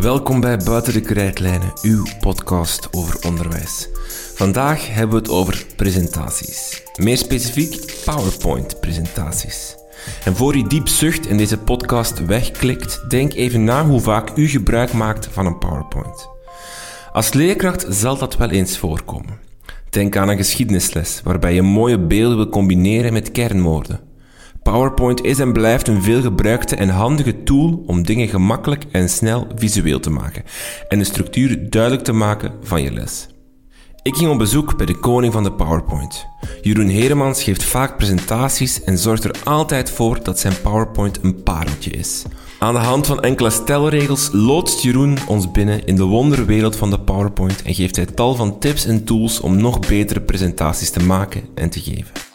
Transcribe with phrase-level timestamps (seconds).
[0.00, 3.88] Welkom bij Buiten de Krijtlijnen, uw podcast over onderwijs.
[4.34, 6.82] Vandaag hebben we het over presentaties.
[6.96, 9.76] Meer specifiek PowerPoint-presentaties.
[10.24, 14.48] En voor u diep zucht in deze podcast wegklikt, denk even na hoe vaak u
[14.48, 16.28] gebruik maakt van een PowerPoint.
[17.12, 19.38] Als leerkracht zal dat wel eens voorkomen.
[19.90, 24.05] Denk aan een geschiedenisles waarbij je mooie beelden wil combineren met kernwoorden.
[24.72, 30.00] PowerPoint is en blijft een veelgebruikte en handige tool om dingen gemakkelijk en snel visueel
[30.00, 30.44] te maken
[30.88, 33.26] en de structuur duidelijk te maken van je les.
[34.02, 36.26] Ik ging op bezoek bij de koning van de PowerPoint.
[36.62, 41.90] Jeroen Heremans geeft vaak presentaties en zorgt er altijd voor dat zijn PowerPoint een pareltje
[41.90, 42.22] is.
[42.58, 47.00] Aan de hand van enkele stelregels loodst Jeroen ons binnen in de wonderwereld van de
[47.00, 51.42] PowerPoint en geeft hij tal van tips en tools om nog betere presentaties te maken
[51.54, 52.25] en te geven.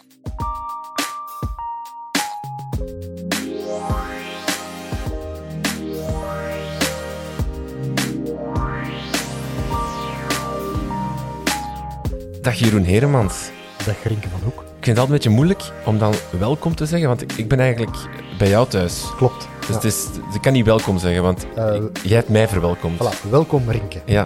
[12.42, 13.50] Dag Jeroen Heremans.
[13.86, 14.60] Dag Rinke van Hoek.
[14.60, 17.60] Ik vind het altijd een beetje moeilijk om dan welkom te zeggen, want ik, ben
[17.60, 17.96] eigenlijk
[18.38, 19.04] bij jou thuis.
[19.16, 19.48] Klopt.
[19.58, 19.74] Dus ja.
[19.74, 23.02] het is, ik kan niet welkom zeggen, want Eh, jij hebt mij verwelkomd.
[23.02, 24.00] Voilà, welkom Rinke.
[24.04, 24.24] Ja.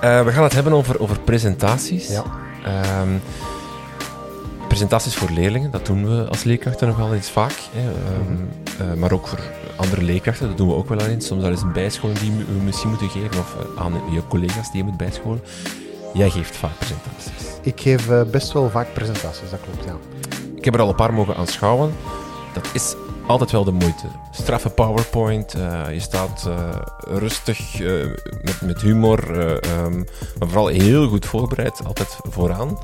[0.00, 2.08] Eh, we gaan het hebben over, over presentaties.
[2.08, 2.24] Ja.
[2.64, 3.08] Ehm,
[4.68, 7.54] presentaties voor leerlingen, dat doen we als leerkrachten nog wel eens vaak.
[7.72, 7.90] Hè.
[7.90, 9.40] Ehm, eh, maar ook voor
[9.76, 11.26] andere leerkrachten, dat doen we ook wel eens.
[11.26, 14.84] Soms eens een bijscholing die we misschien moeten geven, of aan je collega's die je
[14.84, 15.40] moet bijscholen.
[16.18, 17.32] Jij geeft vaak presentaties.
[17.62, 19.96] Ik geef eh, best wel vaak presentaties, dat klopt, ja.
[20.56, 21.94] Ik heb er al een paar mogen aanschouwen.
[22.52, 22.94] Dat is
[23.28, 24.06] altijd wel de moeite.
[24.30, 26.80] Straffe PowerPoint, eh, je staat eh,
[27.18, 27.78] rustig,
[28.42, 29.96] met, met humor, eh, ehm,
[30.38, 32.78] maar vooral heel goed voorbereid, altijd vooraan.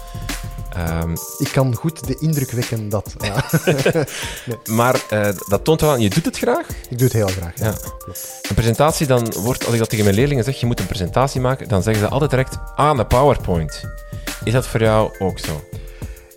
[0.75, 3.14] Ehm, Ik kan goed de indruk wekken dat...
[3.25, 3.44] Ja.
[4.64, 6.69] maar eh, dat toont wel aan, je doet het graag.
[6.69, 7.64] ik doe het heel graag, ja.
[7.64, 7.74] Ja.
[8.48, 11.40] Een presentatie, dan wordt, als ik dat tegen mijn leerlingen zeg, je moet een presentatie
[11.40, 13.83] maken, dan zeggen ze altijd direct, ah, een PowerPoint.
[14.45, 15.61] Is dat voor jou ook zo?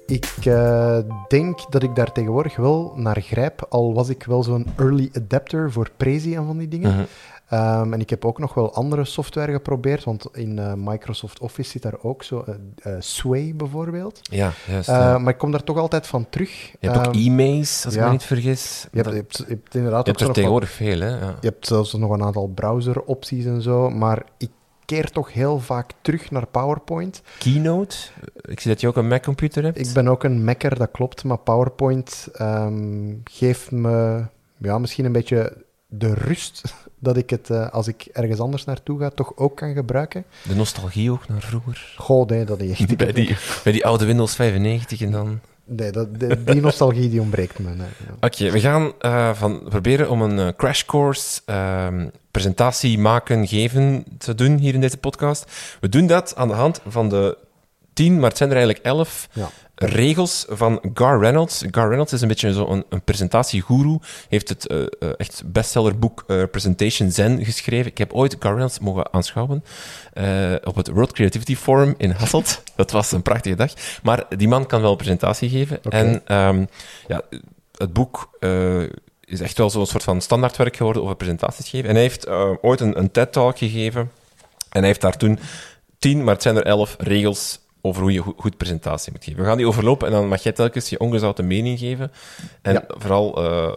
[0.05, 0.97] Ik eh,
[1.27, 5.71] denk dat ik daar tegenwoordig wel naar grijp, al was ik wel zo'n early adapter
[5.71, 6.91] voor Prezi en van die dingen.
[6.93, 7.03] Mhm.
[7.47, 11.69] Ehm, en ik heb ook nog wel andere software geprobeerd, want in eh, Microsoft Office
[11.69, 12.55] zit daar ook zo, eh,
[12.93, 14.19] eh, Sway bijvoorbeeld.
[14.21, 14.89] Ja, juist.
[14.89, 15.17] Eh, ja.
[15.17, 16.71] maar ik kom daar toch altijd van terug.
[16.79, 18.87] Je hebt ook Ehm, e-mails, als ik me niet vergis.
[18.91, 21.09] je, hebt, je, hebt, je hebt inderdaad je ook hebt er tegenwoordig veel, hè?
[21.09, 21.35] Ja.
[21.41, 24.49] Je hebt zelfs nog een aantal browser-opties en zo, maar ik
[24.85, 27.21] keer toch heel vaak terug naar PowerPoint.
[27.39, 27.97] Keynote.
[28.41, 29.79] Ik zie dat je ook een Mac-computer hebt.
[29.79, 34.25] Ik ben ook een Macer, dat klopt, maar PowerPoint ehm, geeft me
[34.57, 38.99] ja, misschien een beetje de rust dat ik het, eh, als ik ergens anders naartoe
[38.99, 40.25] ga, toch ook kan gebruiken.
[40.47, 41.93] De nostalgie ook naar vroeger.
[41.97, 42.97] Goh, nee, dat is echt...
[42.97, 45.39] Bij die, bij die oude Windows 95 en dan...
[45.69, 47.69] Nee, dat, die, die nostalgie die ontbreekt me.
[47.69, 48.13] Nee, ja.
[48.19, 54.05] Oké, we gaan eh, van proberen om een eh, crash course ehm, presentatie maken, geven
[54.17, 55.51] te doen hier in deze podcast.
[55.79, 57.37] We doen dat aan de hand van de
[57.93, 59.49] tien, maar het zijn er eigenlijk elf Ja.
[59.79, 61.63] Regels van Gar Reynolds.
[61.71, 63.99] Gar Reynolds is een beetje zo'n een, een presentatiegoeroe.
[64.29, 67.91] Heeft het eh, eh, echt bestsellerboek eh, Presentation Zen geschreven.
[67.91, 69.63] Ik heb ooit Gar Reynolds mogen aanschouwen
[70.63, 72.63] op het World Creativity Forum in Hasselt.
[72.75, 73.73] Dat was een prachtige dag.
[74.03, 75.83] Maar die man kan wel een presentatie geven.
[75.83, 76.65] En ehm,
[77.07, 77.21] ja,
[77.77, 78.29] het boek
[79.21, 81.89] is echt wel zo'n soort van standaardwerk geworden over presentaties geven.
[81.89, 82.27] En hij heeft
[82.61, 84.01] ooit een, een TED-talk gegeven.
[84.69, 85.39] En hij heeft daar toen
[85.99, 89.41] tien, maar het zijn er elf regels over hoe je go- goed presentatie moet geven.
[89.41, 92.11] We gaan die overlopen en dan mag jij telkens je ongezouten mening geven.
[92.61, 92.83] En Ja.
[92.87, 93.75] vooral eh,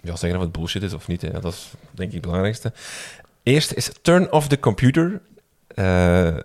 [0.00, 1.22] ja, zeggen of het bullshit is of niet.
[1.22, 1.30] Hè.
[1.40, 2.72] Dat is denk ik het belangrijkste.
[3.42, 5.20] Eerst is turn off the computer.
[5.74, 6.36] Eh,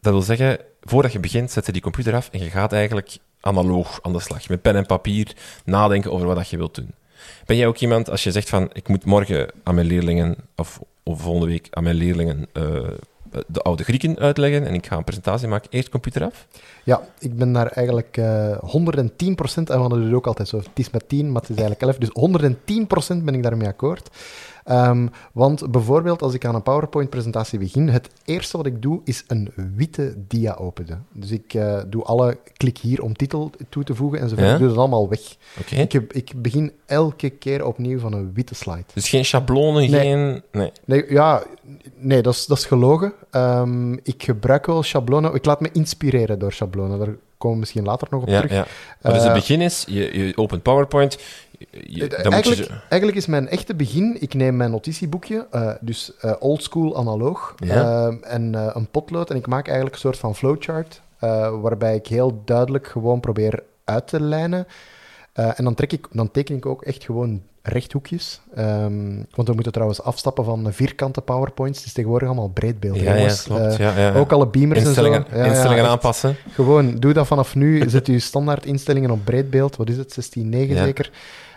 [0.00, 3.16] dat wil zeggen, voordat je begint, zet je die computer af en je gaat eigenlijk
[3.40, 4.48] analoog aan de slag.
[4.48, 6.94] Met pen en papier nadenken over wat dat je wilt doen.
[7.46, 10.80] Ben jij ook iemand, als je zegt van, ik moet morgen aan mijn leerlingen, of,
[11.02, 12.64] of volgende week aan mijn leerlingen, eh,
[13.46, 16.46] de oude Grieken uitleggen en ik ga een presentatie maken, eerst computer af?
[16.84, 20.56] Ja, ik ben daar eigenlijk eh 110 procent, en we hadden het ook altijd zo,
[20.56, 23.68] het is met 10, maar het is eigenlijk 11, dus 110 procent ben ik daarmee
[23.68, 24.10] akkoord.
[24.68, 29.24] Ehm, want bijvoorbeeld als ik aan een PowerPoint-presentatie begin, het eerste wat ik doe is
[29.26, 31.06] een witte dia openen.
[31.12, 34.52] Dus ik eh, doe alle, klik hier om titel toe te voegen enzovoort, Ja?
[34.52, 35.20] ik doe dat allemaal weg.
[35.76, 38.84] Ik, heb, ik begin elke keer opnieuw van een witte slide.
[38.94, 40.00] Dus geen schablonen, Nee.
[40.00, 40.42] geen...
[40.52, 40.72] Nee.
[40.84, 41.42] Nee, ja,
[41.96, 43.12] nee dat, is, dat is gelogen.
[43.30, 45.34] Ehm, ik gebruik wel schablonen.
[45.34, 46.98] Ik laat me inspireren door schablonen.
[46.98, 48.52] Daar komen we misschien later nog op Ja, terug.
[48.52, 48.66] ja.
[49.02, 51.18] Maar dus Eh, het begin is, je, je opent PowerPoint,
[51.70, 52.30] je, Eh, dan moet je...
[52.30, 57.54] eigenlijk, eigenlijk is mijn echte begin, ik neem mijn notitieboekje, eh, dus eh oldschool analoog,
[57.56, 58.10] Ja.
[58.22, 59.30] en een potlood.
[59.30, 61.00] En ik maak eigenlijk een soort van flowchart,
[61.62, 64.66] waarbij ik heel duidelijk gewoon probeer uit te lijnen.
[65.32, 68.40] En dan, trek ik, dan teken ik ook echt gewoon rechthoekjes.
[68.54, 71.78] Ehm, want we moeten trouwens afstappen van vierkante PowerPoints.
[71.78, 73.00] Het is tegenwoordig allemaal breedbeeld.
[73.00, 73.76] Ja, ja, klopt.
[73.76, 74.14] Ja, ja.
[74.14, 75.36] Ook alle beamers instellingen, en zo.
[75.36, 76.36] Ja, ja, instellingen aanpassen.
[76.52, 77.82] Gewoon, doe dat vanaf nu.
[77.90, 79.76] Zet je standaard instellingen op breedbeeld.
[79.76, 80.12] Wat is het?
[80.38, 80.84] 16.9 Ja.
[80.84, 81.10] zeker.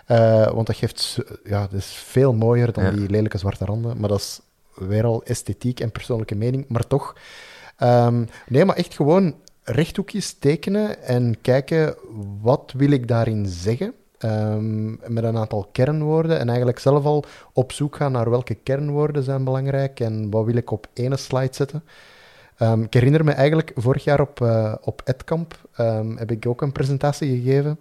[0.05, 1.17] Eh, want dat geeft...
[1.43, 2.91] Ja, dat is veel mooier dan Ja.
[2.91, 3.99] die lelijke zwarte randen.
[3.99, 4.39] Maar dat is
[4.75, 6.65] weer al esthetiek en persoonlijke mening.
[6.67, 7.15] Maar toch.
[7.77, 11.95] Ehm, nee, maar echt gewoon rechthoekjes tekenen en kijken
[12.41, 13.93] wat wil ik daarin zeggen.
[14.17, 17.23] Ehm, met een aantal kernwoorden en eigenlijk zelf al
[17.53, 21.53] op zoek gaan naar welke kernwoorden zijn belangrijk en wat wil ik op ene slide
[21.55, 21.83] zetten.
[22.57, 26.61] Ehm, ik herinner me eigenlijk, vorig jaar op, eh op EdCamp ehm, heb ik ook
[26.61, 27.77] een presentatie gegeven.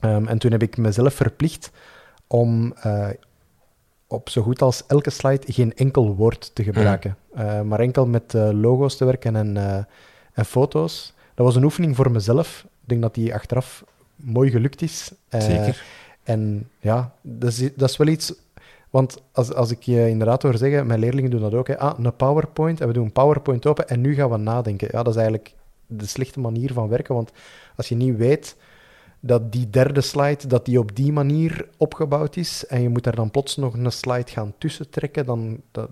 [0.00, 1.70] Ehm, en toen heb ik mezelf verplicht
[2.26, 3.08] om eh,
[4.06, 7.16] op zo goed als elke slide geen enkel woord te gebruiken.
[7.34, 9.56] Eh, maar enkel met eh, logo's te werken en,
[10.32, 11.14] en foto's.
[11.34, 12.62] Dat was een oefening voor mezelf.
[12.64, 13.84] Ik denk dat die achteraf
[14.16, 15.12] mooi gelukt is.
[15.28, 15.84] Zeker.
[16.22, 18.34] en ja, dat is, dat is wel iets.
[18.90, 21.68] Want als, als ik je inderdaad hoor zeggen, mijn leerlingen doen dat ook.
[21.68, 21.78] Hè.
[21.78, 24.88] Ah, een PowerPoint en we doen een PowerPoint open en nu gaan we nadenken.
[24.90, 25.54] Ja, dat is eigenlijk
[25.86, 27.14] de slechte manier van werken.
[27.14, 27.32] Want
[27.76, 28.56] als je niet weet
[29.20, 33.14] dat die derde slide dat die op die manier opgebouwd is en je moet daar
[33.14, 35.88] dan plots nog een slide gaan tussen trekken, dan, dat,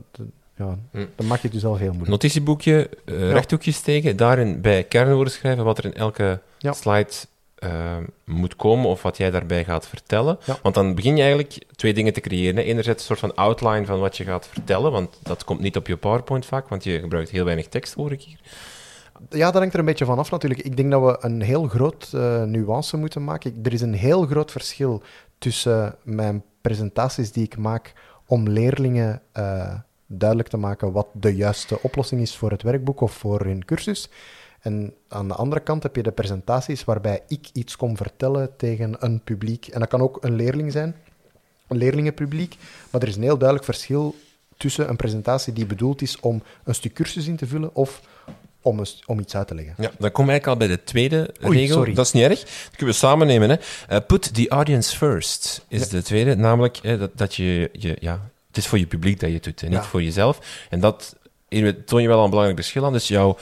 [0.56, 1.04] ja, Hm.
[1.16, 2.10] dan maak je het jezelf heel moeilijk.
[2.10, 6.72] Notitieboekje, eh, rechthoekjes steken, daarin bij kernwoorden schrijven wat er in elke Ja.
[6.72, 7.10] slide
[7.54, 10.38] eh, moet komen of wat jij daarbij gaat vertellen.
[10.44, 10.56] Ja.
[10.62, 12.56] Want dan begin je eigenlijk twee dingen te creëren.
[12.56, 12.62] hè.
[12.62, 15.86] Enerzijds een soort van outline van wat je gaat vertellen, want dat komt niet op
[15.86, 18.38] je PowerPoint vaak, want je gebruikt heel weinig tekst, hoor ik hier.
[19.30, 20.62] Ja, dat hangt er een beetje van af natuurlijk.
[20.62, 23.50] Ik denk dat we een heel groot eh, nuance moeten maken.
[23.56, 25.02] Ik- Er is een heel groot verschil
[25.38, 27.92] tussen mijn presentaties die ik maak
[28.26, 29.74] om leerlingen eh,
[30.06, 34.10] duidelijk te maken wat de juiste oplossing is voor het werkboek of voor hun cursus.
[34.60, 38.94] En aan de andere kant heb je de presentaties waarbij ik iets kom vertellen tegen
[38.98, 39.66] een publiek.
[39.66, 40.96] En dat kan ook een leerling zijn,
[41.68, 42.56] een leerlingenpubliek.
[42.90, 44.14] Maar er is een heel duidelijk verschil
[44.56, 48.02] tussen een presentatie die bedoeld is om een stuk cursus in te vullen of
[48.64, 49.75] om, een st- om iets uit te leggen.
[49.78, 51.75] Ja, dan kom ik eigenlijk al bij de tweede Oei, regel.
[51.76, 51.94] sorry.
[51.94, 52.40] Dat is niet erg.
[52.40, 53.49] Dat kunnen we samen nemen.
[53.50, 53.56] Hè.
[53.88, 55.87] Eh, put the audience first is Ja.
[55.88, 56.37] de tweede.
[56.37, 57.96] Namelijk hè, dat, dat je, je...
[58.00, 59.84] Ja, het is voor je publiek dat je het doet, hè, niet Ja.
[59.84, 60.38] voor jezelf.
[60.70, 61.16] En dat
[61.49, 62.93] hier toon je wel een belangrijk verschil aan.
[62.93, 63.37] Dus jouw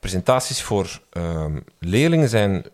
[0.00, 2.64] presentaties voor ehm, leerlingen zijn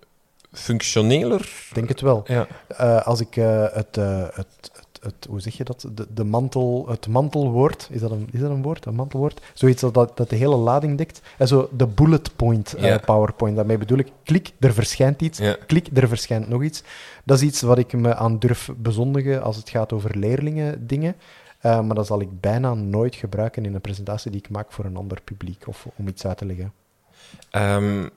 [0.52, 1.40] functioneler.
[1.40, 2.25] Ik denk het wel.
[2.26, 2.46] Ja.
[2.69, 3.96] Eh, als ik eh, het,
[4.34, 4.70] het,
[5.02, 5.88] het, hoe zeg je dat?
[5.94, 8.87] De, de mantel, het mantelwoord, is dat, een, is dat een woord?
[8.87, 9.40] Een mantelwoord?
[9.54, 11.20] Zoiets dat, dat, de hele lading dekt.
[11.38, 12.96] En zo de bullet point eh.
[13.04, 13.56] PowerPoint.
[13.56, 15.40] Daarmee bedoel ik, klik, er verschijnt iets.
[15.66, 16.82] Klik, er verschijnt nog iets.
[17.25, 21.16] Dat is iets wat ik me aan durf bezondigen als het gaat over leerlingen dingen.
[21.58, 24.84] Eh, maar dat zal ik bijna nooit gebruiken in een presentatie die ik maak voor
[24.84, 26.72] een ander publiek of om iets uit te leggen.
[27.50, 28.08] Ehm,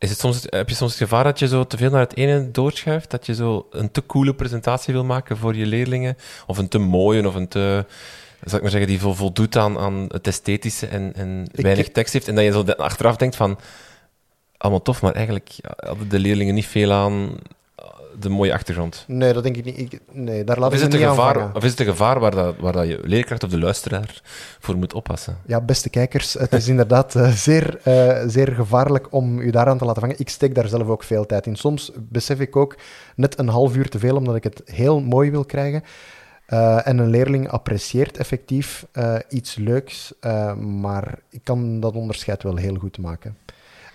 [0.00, 2.16] is het soms, heb je soms het gevaar dat je zo te veel naar het
[2.16, 3.10] ene doorschuift?
[3.10, 6.16] Dat je zo een te coole presentatie wil maken voor je leerlingen?
[6.46, 7.84] Of een te mooie, of een te...
[8.44, 11.88] Zal ik maar zeggen, die vo- voldoet aan, aan het esthetische en, en Ik- weinig
[11.88, 12.28] tekst heeft.
[12.28, 13.58] En dat je zo achteraf denkt van...
[14.56, 17.30] Allemaal tof, maar eigenlijk hadden de leerlingen niet veel aan
[18.18, 19.04] de mooie achtergrond.
[19.06, 19.78] Nee, dat denk ik niet.
[19.78, 21.80] Ik, nee, daar laat Of is, ik het een niet aan gevaar, of is het
[21.80, 24.20] een gevaar waar, dat, waar dat je leerkracht of de luisteraar
[24.58, 25.38] voor moet oppassen?
[25.46, 29.84] Ja, beste kijkers, het is inderdaad eh, zeer, eh, zeer gevaarlijk om u daaraan te
[29.84, 30.18] laten vangen.
[30.18, 31.56] Ik steek daar zelf ook veel tijd in.
[31.56, 32.76] Soms besef ik ook
[33.14, 35.82] net een half uur te veel, omdat ik het heel mooi wil krijgen.
[36.46, 38.86] Eh, en een leerling apprecieert effectief
[39.28, 40.12] iets leuks,
[40.58, 43.36] maar ik kan dat onderscheid wel heel goed maken.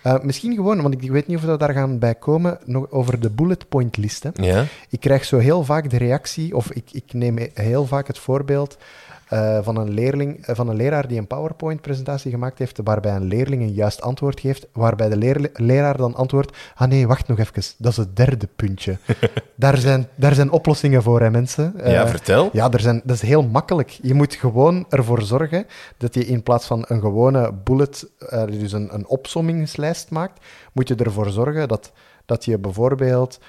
[0.06, 2.92] Eh, misschien gewoon, want ik, ik weet niet of we daar gaan bij komen, nog
[2.92, 4.32] over de bullet point listen.
[4.36, 4.66] Ja?
[4.90, 8.78] Ik krijg zo heel vaak de reactie, of ik, ik neem heel vaak het voorbeeld
[9.26, 13.24] eh, van, een leerling, eh, van een leraar die een PowerPoint-presentatie gemaakt heeft, waarbij een
[13.24, 17.64] leerling een juist antwoord geeft, waarbij de leraar dan antwoordt, ah nee, wacht nog even,
[17.78, 18.98] dat is het derde puntje.
[19.56, 21.74] daar, zijn, daar zijn oplossingen voor, hè, mensen.
[21.78, 22.50] ja, Eh, vertel.
[22.52, 24.00] ja, er zijn, dat is heel makkelijk.
[24.02, 25.66] Je moet gewoon ervoor zorgen
[25.98, 28.10] dat je in plaats van een gewone bullet,
[28.48, 31.92] dus een, een opsommingslijst maakt, moet je ervoor zorgen dat,
[32.26, 33.40] dat je bijvoorbeeld,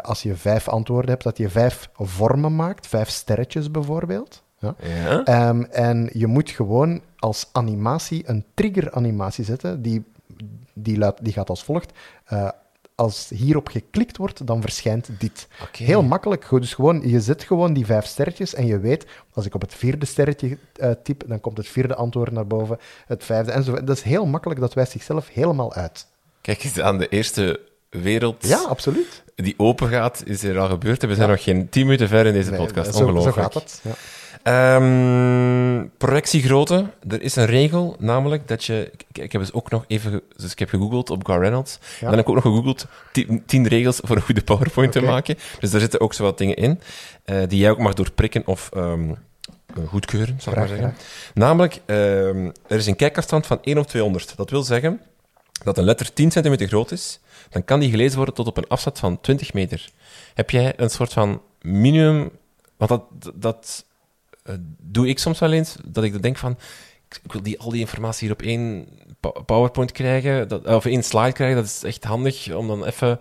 [0.00, 4.44] als je vijf antwoorden hebt, dat je vijf vormen maakt, vijf sterretjes bijvoorbeeld.
[4.80, 4.98] Ja.
[4.98, 5.24] Ja?
[5.24, 10.04] Ehm, en je moet gewoon als animatie een trigger-animatie zetten, die,
[10.74, 11.92] die, die gaat als volgt.
[12.24, 12.48] Eh,
[12.94, 15.48] als hierop geklikt wordt, dan verschijnt dit.
[15.72, 16.44] Heel makkelijk.
[16.44, 19.60] Goed, Dus gewoon, je zet gewoon die vijf sterretjes en je weet, als ik op
[19.60, 23.86] het vierde sterretje eh, typ, dan komt het vierde antwoord naar boven, het vijfde enzovoort.
[23.86, 26.06] Dat is heel makkelijk, dat wijst zichzelf helemaal uit.
[26.40, 29.22] Kijk eens aan de eerste wereld Ja, absoluut.
[29.34, 31.02] die open gaat, is er al gebeurd.
[31.06, 32.94] We zijn nog geen tien minuten ver in deze Nee, podcast.
[32.94, 33.80] zo, zo gaat het.
[33.82, 33.90] Ja.
[34.46, 36.86] Ehm, projectiegrootte.
[37.08, 38.90] Er is een regel, namelijk dat je...
[39.12, 40.22] Ik, heb dus ook nog even...
[40.36, 41.78] Dus ik heb gegoogeld op Gar Reynolds.
[42.00, 45.00] En dan heb ik ook nog gegoogeld tien, tien regels voor een goede PowerPoint te
[45.00, 45.36] maken.
[45.60, 46.80] Dus daar zitten ook zo wat dingen in,
[47.24, 50.94] eh, die jij ook mag doorprikken of ehm, eh, goedkeuren, zal ik maar zeggen.
[51.34, 54.36] Namelijk, ehm, er is een kijkafstand van 1 op 200.
[54.36, 55.00] Dat wil zeggen
[55.64, 58.68] dat een letter 10 centimeter groot is, dan kan die gelezen worden tot op een
[58.68, 59.88] afstand van 20 meter.
[60.34, 62.30] Heb jij een soort van minimum...
[62.76, 63.84] Want dat, dat
[64.80, 66.58] doe ik soms wel eens, dat ik dan denk van...
[67.22, 68.88] Ik wil die, al die informatie hier op één
[69.46, 71.56] PowerPoint krijgen, dat, of één slide krijgen.
[71.56, 73.18] Dat is echt handig om dan even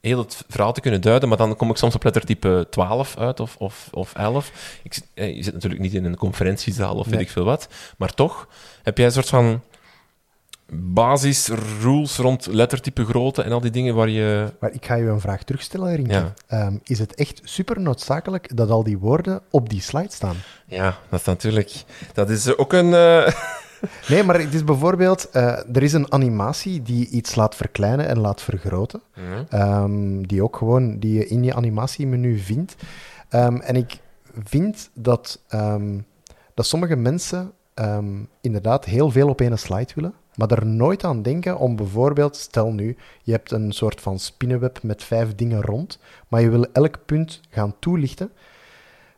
[0.00, 1.28] heel het verhaal te kunnen duiden.
[1.28, 4.52] Maar dan kom ik soms op lettertype 12 uit of, of, of 11.
[4.82, 7.24] Ik, eh, je zit natuurlijk niet in een conferentiezaal of weet Nee.
[7.24, 7.68] ik veel wat.
[7.96, 8.48] Maar toch
[8.82, 9.62] heb jij een soort van
[10.72, 11.48] basis
[11.82, 14.52] rules rond lettertype grootte en al die dingen waar je...
[14.60, 16.12] Maar ik ga je een vraag terugstellen, Rinke.
[16.12, 16.32] Ja.
[16.46, 20.36] Ehm, is het echt super noodzakelijk dat al die woorden op die slide staan?
[20.66, 21.84] Ja, dat is natuurlijk...
[22.14, 22.94] Dat is ook een...
[22.94, 23.32] eh,
[24.08, 25.30] Nee, maar het is bijvoorbeeld...
[25.30, 29.02] eh, er is een animatie die iets laat verkleinen en laat vergroten.
[29.48, 32.76] Ehm, die ook gewoon die je in je animatiemenu vindt.
[33.28, 33.98] Ehm, en ik
[34.44, 35.40] vind dat,
[36.54, 37.52] dat sommige mensen
[38.40, 42.72] inderdaad heel veel op één slide willen, maar er nooit aan denken om bijvoorbeeld, stel
[42.72, 46.98] nu, je hebt een soort van spinnenweb met vijf dingen rond, maar je wil elk
[47.06, 48.30] punt gaan toelichten.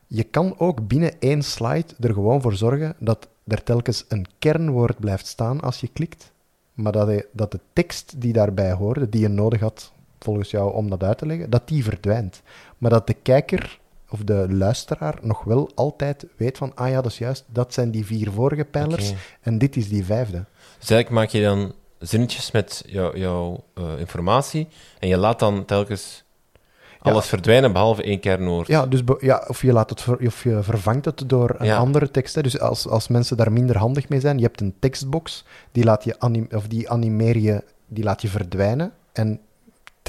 [0.07, 4.99] Je kan ook binnen één slide er gewoon voor zorgen dat er telkens een kernwoord
[4.99, 6.33] blijft staan als je klikt,
[6.73, 10.75] maar dat, hij, dat de tekst die daarbij hoorde, die je nodig had volgens jou
[10.75, 12.43] om dat uit te leggen, dat die verdwijnt.
[12.79, 13.79] Maar dat de kijker
[14.11, 17.91] of de luisteraar nog wel altijd weet van, ah ja, dat is juist, dat zijn
[17.91, 20.45] die vier vorige pijlers en dit is die vijfde.
[20.79, 24.69] Dus eigenlijk maak je dan zinnetjes met jou- jouw eh, informatie
[24.99, 26.25] en je laat dan telkens
[27.01, 28.67] alles verdwijnen behalve één kernwoord.
[28.67, 31.77] Ja, dus ja, of, je laat het ver- of je vervangt het door een Ja.
[31.77, 32.35] andere tekst.
[32.35, 32.43] Hè.
[32.43, 36.05] Dus als, als mensen daar minder handig mee zijn, je hebt een tekstbox, die laat
[36.05, 36.17] je,
[36.55, 38.93] of die animeer je, die laat je verdwijnen.
[39.13, 39.41] En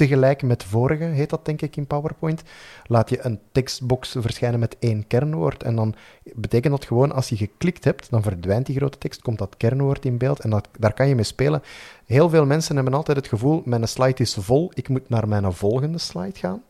[0.06, 2.42] tegelijk met vorige, heet dat denk ik in PowerPoint,
[2.86, 5.62] laat je een tekstbox verschijnen met één kernwoord.
[5.62, 5.94] En dan
[6.34, 10.04] betekent dat gewoon, als je geklikt hebt, dan verdwijnt die grote tekst, komt dat kernwoord
[10.04, 11.62] in beeld en dat, daar kan je mee spelen.
[12.06, 15.52] Heel veel mensen hebben altijd het gevoel, mijn slide is vol, ik moet naar mijn
[15.52, 16.62] volgende slide gaan.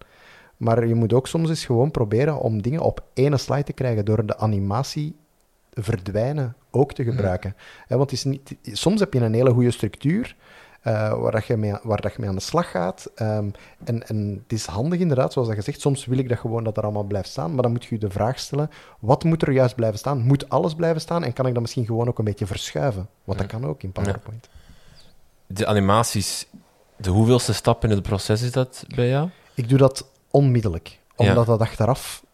[0.56, 4.04] Maar je moet ook soms eens gewoon proberen om dingen op één slide te krijgen
[4.04, 5.16] door de animatie
[5.70, 7.56] verdwijnen ook te gebruiken.
[7.87, 10.37] Hè, want het is niet, soms heb je een hele goede structuur
[10.82, 13.10] waar, dat je mee, waar dat je mee aan de slag gaat.
[13.14, 13.50] Ehm,
[13.84, 16.64] en, en het is handig inderdaad, zoals dat je zegt, soms wil ik dat gewoon
[16.64, 18.70] dat er allemaal blijft staan, maar dan moet je je de vraag stellen,
[19.00, 20.20] wat moet er juist blijven staan?
[20.20, 23.08] Moet alles blijven staan en kan ik dat misschien gewoon ook een beetje verschuiven?
[23.25, 24.49] Want dat kan ook in PowerPoint.
[25.46, 26.46] De animaties,
[26.96, 29.28] de hoeveelste stap in het proces is dat bij jou?
[29.54, 31.28] Ik doe dat onmiddellijk, Ja.
[31.28, 32.25] omdat dat achteraf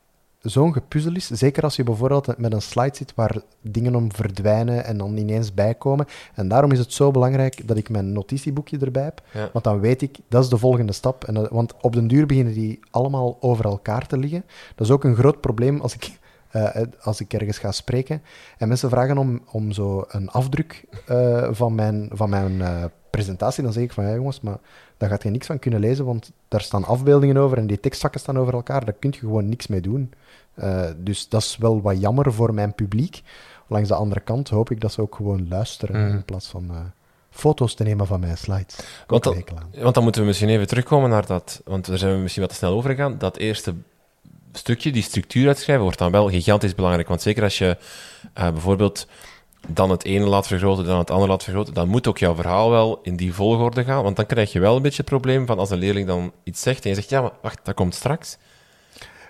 [0.48, 1.26] zo'n gepuzzel is.
[1.26, 5.54] Zeker als je bijvoorbeeld met een slide zit waar dingen om verdwijnen en dan ineens
[5.54, 6.06] bijkomen.
[6.34, 9.22] En daarom is het zo belangrijk dat ik mijn notitieboekje erbij heb.
[9.32, 9.48] Ja.
[9.52, 11.24] Want dan weet ik, dat is de volgende stap.
[11.24, 14.44] En dat- want op den duur beginnen die allemaal over elkaar te liggen.
[14.74, 16.10] Dat is ook een groot probleem als ik,
[16.50, 18.22] eh, als ik ergens ga spreken.
[18.58, 22.84] En mensen vragen om, om zo een afdruk eh, van mijn, van mijn eh,
[23.16, 23.62] presentatie.
[23.62, 24.58] Dan zeg ik van, ja jongens, maar
[24.96, 28.20] daar gaat je niks van kunnen lezen, want daar staan afbeeldingen over en die tekstvakken
[28.20, 28.84] staan over elkaar.
[28.84, 30.12] Daar kun je gewoon niks mee doen.
[30.54, 33.22] Eh, dus dat is wel wat jammer voor mijn publiek.
[33.66, 36.14] Langs de andere kant hoop ik dat ze ook gewoon luisteren Mhm.
[36.14, 36.76] in plaats van eh,
[37.30, 38.76] foto's te nemen van mijn slides.
[39.06, 39.36] Want dat-.
[39.80, 42.50] Want dan moeten we misschien even terugkomen naar dat, want daar zijn we misschien wat
[42.50, 43.18] te snel over gegaan.
[43.18, 43.74] Dat eerste
[44.52, 47.08] stukje, die structuur uitschrijven, wordt dan wel gigantisch belangrijk.
[47.08, 47.76] Want zeker als je
[48.34, 49.06] eh, bijvoorbeeld
[49.66, 52.70] dan het ene laat vergroten, dan het andere laat vergroten, dan moet ook jouw verhaal
[52.70, 54.02] wel in die volgorde gaan.
[54.02, 56.62] Want dan krijg je wel een beetje het probleem van als een leerling dan iets
[56.62, 58.38] zegt en je zegt, ja, maar wacht, dat komt straks.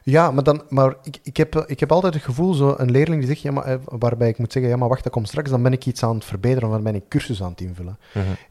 [0.02, 3.18] Ja, maar, dan, maar ik, ik, heb, ik heb altijd het gevoel, zo een leerling
[3.18, 5.50] die zegt, ja, maar, eh, waarbij ik moet zeggen, ja, maar wacht, dat komt straks,
[5.50, 7.98] dan ben ik iets aan het verbeteren dan ben ik cursus aan het invullen.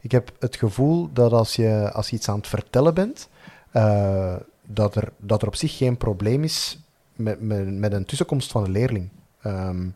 [0.00, 3.28] Ik heb het gevoel dat als je, als je iets aan het vertellen bent,
[3.70, 4.34] eh,
[4.66, 6.78] dat, er, dat er op zich geen probleem is
[7.14, 9.08] met, met, met een tussenkomst van een leerling.
[9.42, 9.86] Ehm,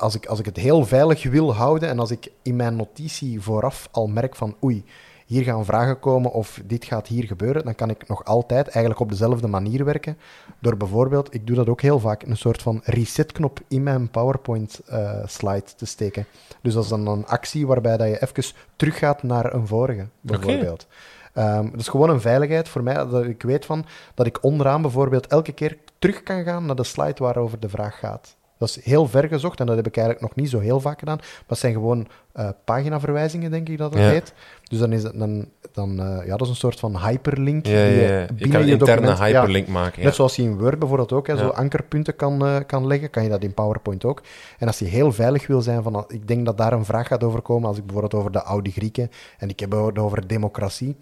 [0.00, 3.40] als, ik, als ik het heel veilig wil houden en als ik in mijn notitie
[3.40, 4.84] vooraf al merk van oei,
[5.26, 9.00] hier gaan vragen komen of dit gaat hier gebeuren, dan kan ik nog altijd eigenlijk
[9.00, 10.18] op dezelfde manier werken.
[10.58, 15.74] Door bijvoorbeeld, ik doe dat ook heel vaak, een soort van resetknop in mijn PowerPoint-slide
[15.76, 16.26] te steken.
[16.62, 20.86] Dus dat is dan een actie waarbij dat je even teruggaat naar een vorige, bijvoorbeeld.
[21.32, 24.82] Ehm, dat is gewoon een veiligheid voor mij, dat ik weet van dat ik onderaan
[24.82, 28.36] bijvoorbeeld elke keer terug kan gaan naar de slide waarover de vraag gaat.
[28.60, 30.98] Dat is heel ver gezocht en dat heb ik eigenlijk nog niet zo heel vaak
[30.98, 31.16] gedaan.
[31.16, 34.34] Maar het zijn gewoon uh, paginaverwijzingen, denk ik dat het heet.
[34.62, 37.66] Dus dan is het dan, dan uh, ja, dat is een soort van hyperlink.
[37.66, 40.04] Ja, die je, je kan een interne hyperlink maken.
[40.04, 43.22] Net zoals je in Word bijvoorbeeld ook hè, zo ankerpunten kan, uh, kan leggen, kan
[43.22, 44.22] je dat in PowerPoint ook.
[44.58, 47.24] En als je heel veilig wil zijn, van, ik denk dat daar een vraag gaat
[47.24, 50.96] over komen, als ik bijvoorbeeld over de oude Grieken en ik heb het over democratie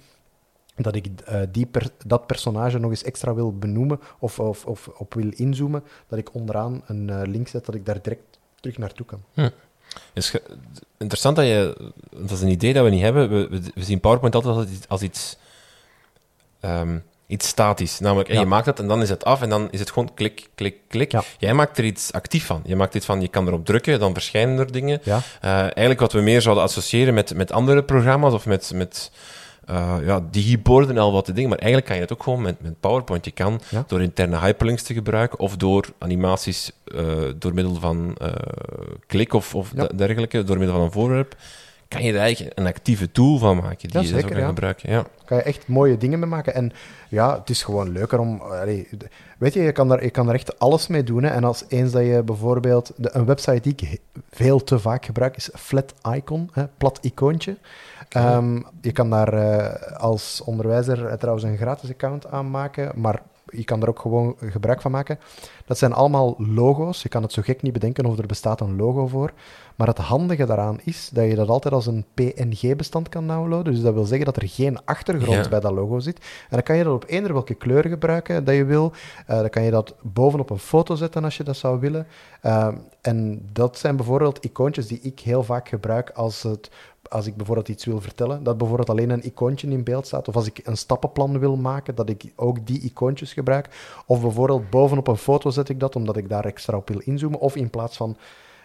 [0.84, 4.88] dat ik uh, die per, dat personage nog eens extra wil benoemen of, of, of
[4.88, 8.78] op wil inzoomen, dat ik onderaan een uh, link zet dat ik daar direct terug
[8.78, 9.22] naartoe kan.
[9.34, 9.48] Hm.
[10.12, 10.34] Is
[10.96, 13.28] interessant dat je, dat is een idee dat we niet hebben.
[13.28, 15.36] We, we, we zien PowerPoint altijd als iets, als iets,
[16.60, 17.98] um, iets statisch.
[17.98, 18.40] Namelijk, ja.
[18.40, 20.76] je maakt dat en dan is het af en dan is het gewoon klik, klik,
[20.88, 21.12] klik.
[21.12, 21.22] Ja.
[21.38, 22.62] Jij maakt er iets actief van.
[22.64, 25.00] Je maakt iets van, je kan erop drukken, dan verschijnen er dingen.
[25.02, 25.16] Ja.
[25.44, 28.72] Uh, eigenlijk wat we meer zouden associëren met, met andere programma's of met...
[28.74, 29.10] met
[29.70, 31.48] uh, ja, digiborden en al wat te dingen.
[31.48, 33.24] Maar eigenlijk kan je het ook gewoon met, met PowerPoint.
[33.24, 33.84] Je kan ja.
[33.86, 37.02] door interne hyperlinks te gebruiken of door animaties uh,
[37.38, 38.28] door middel van uh,
[39.06, 39.86] klik of, of Ja.
[39.86, 41.36] dergelijke, door middel van een voorwerp,
[41.88, 44.40] kan je er eigenlijk een actieve tool van maken die Ja, je zo zeker, kan
[44.40, 44.46] ja.
[44.46, 44.90] gebruiken.
[44.90, 45.04] Ja.
[45.24, 46.54] kan je echt mooie dingen mee maken.
[46.54, 46.72] En
[47.08, 48.40] ja, het is gewoon leuker om...
[48.40, 48.88] allee,
[49.38, 51.22] weet je, je kan, daar, je kan er echt alles mee doen.
[51.22, 51.30] Hè.
[51.30, 52.92] En als eens dat je bijvoorbeeld...
[52.96, 57.56] De, een website die ik veel te vaak gebruik is Flat Icon, hè, plat icoontje.
[58.08, 63.64] Ehm, je kan daar eh, als onderwijzer eh, trouwens een gratis account aanmaken, maar je
[63.64, 65.18] kan er ook gewoon gebruik van maken.
[65.66, 67.02] Dat zijn allemaal logo's.
[67.02, 69.32] Je kan het zo gek niet bedenken of er bestaat een logo voor.
[69.76, 73.72] Maar het handige daaraan is dat je dat altijd als een PNG-bestand kan downloaden.
[73.72, 75.48] Dus dat wil zeggen dat er geen achtergrond Ja.
[75.48, 76.18] bij dat logo zit.
[76.18, 78.92] En dan kan je dat op eender welke kleur gebruiken dat je wil.
[79.26, 82.06] Eh, dan kan je dat bovenop een foto zetten als je dat zou willen.
[82.40, 86.70] Ehm, en dat zijn bijvoorbeeld icoontjes die ik heel vaak gebruik als, het,
[87.08, 88.42] als ik bijvoorbeeld iets wil vertellen.
[88.42, 90.28] Dat bijvoorbeeld alleen een icoontje in beeld staat.
[90.28, 93.68] Of als ik een stappenplan wil maken, dat ik ook die icoontjes gebruik.
[94.06, 97.40] Of bijvoorbeeld bovenop een foto zet ik dat, omdat ik daar extra op wil inzoomen.
[97.40, 98.16] Of in plaats van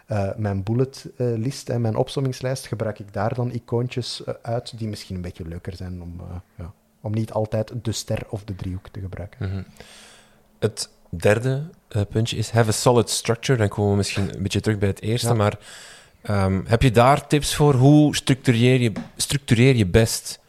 [0.05, 5.15] eh, mijn bulletlist en mijn opsommingslijst gebruik ik daar dan icoontjes eh, uit die misschien
[5.15, 8.88] een beetje leuker zijn om, eh, ja, om niet altijd de ster of de driehoek
[8.88, 9.50] te gebruiken.
[9.50, 9.63] Mhm.
[10.59, 11.63] Het derde
[12.09, 13.57] puntje is have a solid structure.
[13.57, 15.27] Dan komen we misschien een beetje terug bij het eerste.
[15.27, 15.33] Ja.
[15.33, 15.59] Maar
[16.23, 17.73] ehm, heb je daar tips voor?
[17.73, 20.39] Hoe structureer je, structureer je best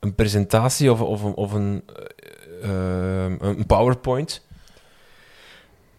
[0.00, 1.82] een presentatie of, of, een- of een,
[2.62, 4.44] eh, eh, een PowerPoint?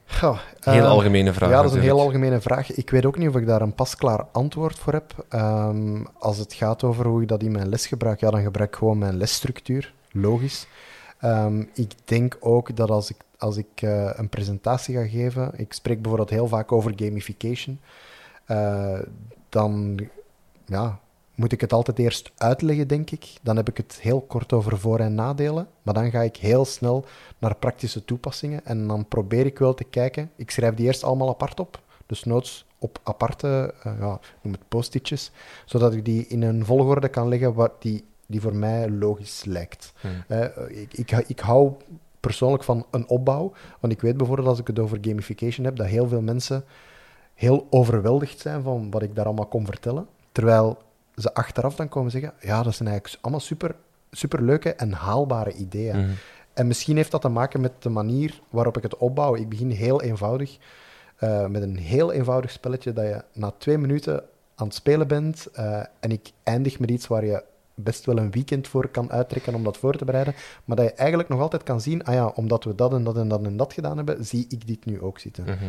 [0.10, 1.50] Goh, Heel eh, algemene vraag.
[1.50, 2.72] Ja, dat is een heel algemene vraag.
[2.72, 5.26] Ik weet ook niet of ik daar een pasklaar antwoord voor heb.
[5.30, 8.70] Ehm, als het gaat over hoe ik dat in mijn les gebruik, ja, dan gebruik
[8.70, 9.94] ik gewoon mijn lesstructuur.
[10.12, 10.68] Logisch.
[11.20, 15.74] Ehm, ik denk ook dat als ik, als ik eh, een presentatie ga geven, ik
[15.74, 17.80] spreek bijvoorbeeld heel vaak over gamification,
[18.48, 19.00] eh,
[19.50, 20.00] dan
[20.66, 21.00] ja,
[21.36, 23.34] moet ik het altijd eerst uitleggen, denk ik.
[23.42, 26.66] Dan heb ik het heel kort over voor- en nadelen, maar dan ga ik heel
[26.66, 27.06] snel
[27.38, 30.32] naar praktische toepassingen en dan probeer ik wel te kijken.
[30.36, 34.68] Ik schrijf die eerst allemaal apart op, dus noods op aparte, eh, ja, noem het
[34.68, 35.32] post-itjes,
[35.66, 39.94] zodat ik die in een volgorde kan leggen wat die, die voor mij logisch lijkt.
[40.00, 40.24] Hmm.
[40.28, 41.74] Eh, ik, ik, ik hou
[42.20, 45.88] persoonlijk van een opbouw, want ik weet bijvoorbeeld als ik het over gamification heb, dat
[45.88, 46.64] heel veel mensen
[47.38, 50.78] heel overweldigd zijn van wat ik daar allemaal kon vertellen, terwijl
[51.16, 53.76] ze achteraf dan komen zeggen, ja, dat zijn eigenlijk allemaal super,
[54.12, 55.98] super leuke en haalbare ideeën.
[55.98, 56.12] Mhm.
[56.54, 59.36] En misschien heeft dat te maken met de manier waarop ik het opbouw.
[59.36, 60.58] Ik begin heel eenvoudig,
[61.18, 64.24] eh, met een heel eenvoudig spelletje dat je na twee minuten
[64.56, 65.46] aan het spelen bent.
[65.54, 69.56] eh, en ik eindig met iets waar je best wel een weekend voor kan uittrekken
[69.56, 70.36] om dat voor te bereiden.
[70.66, 73.18] Maar dat je eigenlijk nog altijd kan zien, ah ja, omdat we dat en dat
[73.18, 75.44] en dat en dat gedaan hebben, zie ik dit nu ook zitten.
[75.44, 75.66] Mhm.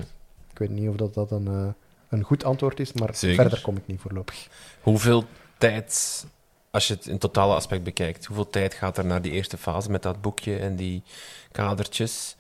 [0.61, 1.67] Ik weet niet of dat, dat een, eh,
[2.09, 3.41] een goed antwoord is, maar Zeker.
[3.41, 4.49] verder kom ik niet voorlopig.
[4.81, 5.25] Hoeveel
[5.59, 6.27] tijd,
[6.71, 9.57] als je het in het totale aspect bekijkt, hoeveel tijd gaat er naar die eerste
[9.57, 11.03] fase met dat boekje en die
[11.53, 12.37] kadertjes?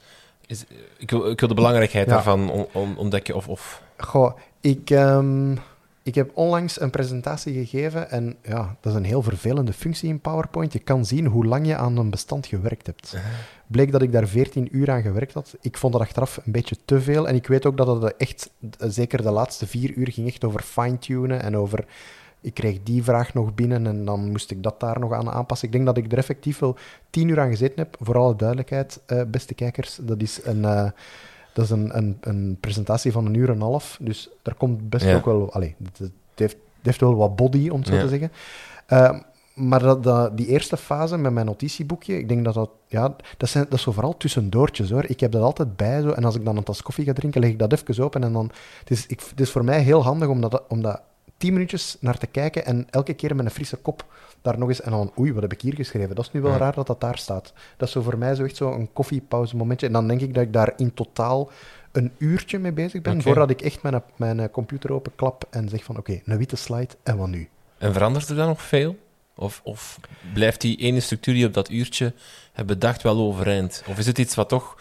[0.47, 0.65] Is,
[0.97, 2.13] ik, wil, ik wil de belangrijkheid Ja.
[2.13, 3.35] daarvan on- on- ontdekken.
[3.35, 5.57] Of, of, Goh, ik, ehm,
[6.09, 10.21] ik heb onlangs een presentatie gegeven en ja, dat is een heel vervelende functie in
[10.21, 10.73] PowerPoint.
[10.73, 13.17] Je kan zien hoe lang je aan een bestand gewerkt hebt.
[13.67, 15.57] Bleek dat ik daar 14 uur aan gewerkt had.
[15.61, 17.29] Ik vond dat achteraf een beetje te veel.
[17.29, 20.45] En ik weet ook dat het echt, eh, zeker de laatste vier uur, ging echt
[20.45, 21.85] over fine-tunen en over...
[22.41, 25.67] Ik kreeg die vraag nog binnen en dan moest ik dat daar nog aan aanpassen.
[25.67, 26.77] Ik denk dat ik er effectief wel
[27.11, 27.97] tien uur aan gezeten heb.
[28.01, 30.65] Voor alle duidelijkheid, eh, beste kijkers, dat is een...
[30.65, 30.91] eh,
[31.59, 33.99] dat is een, een, een presentatie van een uur en een half.
[34.01, 35.15] Dus daar komt best Ja.
[35.17, 35.53] ook wel...
[35.53, 38.01] Allee, het, het heeft, het heeft wel wat body, om het zo Ja.
[38.01, 38.33] te zeggen.
[38.87, 39.19] Eh,
[39.55, 42.71] maar dat, dat, die eerste fase met mijn notitieboekje, ik denk dat dat...
[42.87, 45.05] Ja, dat, zijn, dat is zo vooral tussendoortjes, hoor.
[45.07, 46.11] Ik heb dat altijd bij, zo.
[46.11, 48.25] En als ik dan een tas koffie ga drinken, leg ik dat even open.
[48.25, 48.51] En dan...
[48.79, 51.01] Het is, ik, het is voor mij heel handig om dat, om dat
[51.39, 54.05] tien minuutjes naar te kijken en elke keer met een frisse kop
[54.43, 54.81] daar nog eens...
[54.81, 56.15] En dan, oei, wat heb ik hier geschreven?
[56.15, 56.57] Dat is nu wel Ja.
[56.59, 57.53] raar dat dat daar staat.
[57.77, 59.87] Dat is zo voor mij zo echt zo een koffiepauze momentje.
[59.87, 61.51] En dan denk ik dat ik daar in totaal
[61.93, 65.97] een uurtje mee bezig ben, voordat ik echt mijn, mijn computer openklap en zeg van
[65.99, 67.49] oké, een witte slide en wat nu?
[67.79, 68.97] En verandert er dan nog veel?
[69.35, 70.01] Of, of
[70.35, 72.13] blijft die ene structuur die je op dat uurtje
[72.53, 73.83] hebt bedacht wel overeind?
[73.87, 74.77] Of is het iets wat toch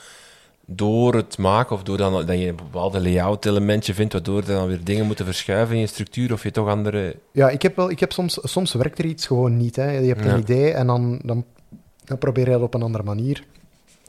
[0.70, 4.68] door het maken of door dan, dat je een bepaalde layout-elementje vindt, waardoor er dan
[4.68, 7.16] weer dingen moeten verschuiven in je structuur, of je toch andere...
[7.32, 9.76] Ja, ik heb, wel, ik heb soms, soms werkt er iets gewoon niet.
[9.76, 9.92] Hè.
[9.92, 10.34] Je hebt Ja.
[10.34, 11.46] een idee en dan, dan,
[12.04, 13.44] dan probeer je dat op een andere manier.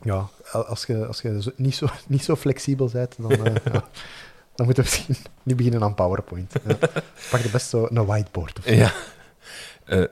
[0.03, 3.31] Ja, als je, als je zo- niet, zo, niet zo flexibel bent, dan,
[3.73, 3.85] ja,
[4.55, 6.53] dan moet je misschien niet beginnen aan PowerPoint.
[6.66, 6.77] Ja.
[7.31, 8.59] Pak je best zo een whiteboard.
[8.59, 8.73] Of zo.
[8.75, 8.92] Ja.
[9.85, 10.03] Eh,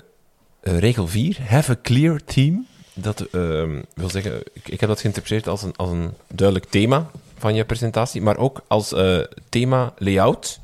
[0.60, 2.62] eh, regel 4, have a clear theme.
[2.98, 7.10] Dat ehm, wil zeggen, ik, ik heb dat geïnterpreteerd als een, als een duidelijk thema
[7.38, 10.60] van je presentatie, maar ook als eh, thema layout.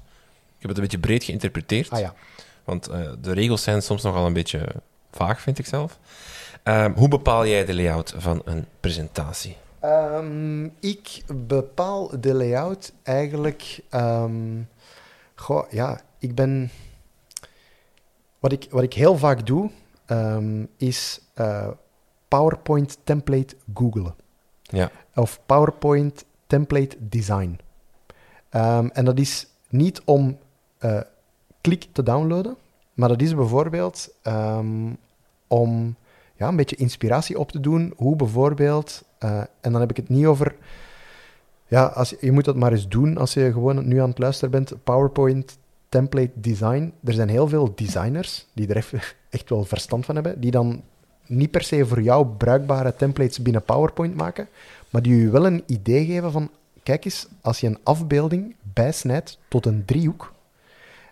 [0.57, 1.91] Ik heb het een beetje breed geïnterpreteerd.
[1.91, 2.15] Ah ja.
[2.65, 4.69] Want eh, de regels zijn soms nogal een beetje
[5.11, 5.99] vaag, vind ik zelf.
[6.63, 9.57] Ehm, hoe bepaal jij de layout van een presentatie?
[9.81, 13.81] Ehm, ik bepaal de layout eigenlijk.
[15.35, 16.71] goh, ja, ik ben.
[18.39, 19.71] Wat ik, wat ik heel vaak doe,
[20.77, 21.69] is eh,
[22.33, 24.15] PowerPoint template googlen.
[24.63, 24.91] Ja.
[25.15, 27.59] Of PowerPoint template design.
[28.49, 30.39] Ehm, en dat is niet om
[30.79, 31.01] eh,
[31.61, 32.57] klik te downloaden,
[32.95, 34.93] maar dat is bijvoorbeeld ehm,
[35.47, 35.97] om
[36.35, 37.93] ja, een beetje inspiratie op te doen.
[37.97, 40.55] Hoe bijvoorbeeld, eh, en dan heb ik het niet over.
[41.67, 44.19] Ja, als je, je moet dat maar eens doen als je gewoon nu aan het
[44.19, 44.85] luisteren bent.
[44.85, 46.93] PowerPoint template design.
[47.05, 50.83] Er zijn heel veel designers die er echt wel verstand van hebben, die dan
[51.27, 54.49] niet per se voor jou bruikbare templates binnen PowerPoint maken,
[54.91, 56.51] maar die je wel een idee geven van,
[56.83, 60.33] kijk eens, als je een afbeelding bijsnijdt tot een driehoek,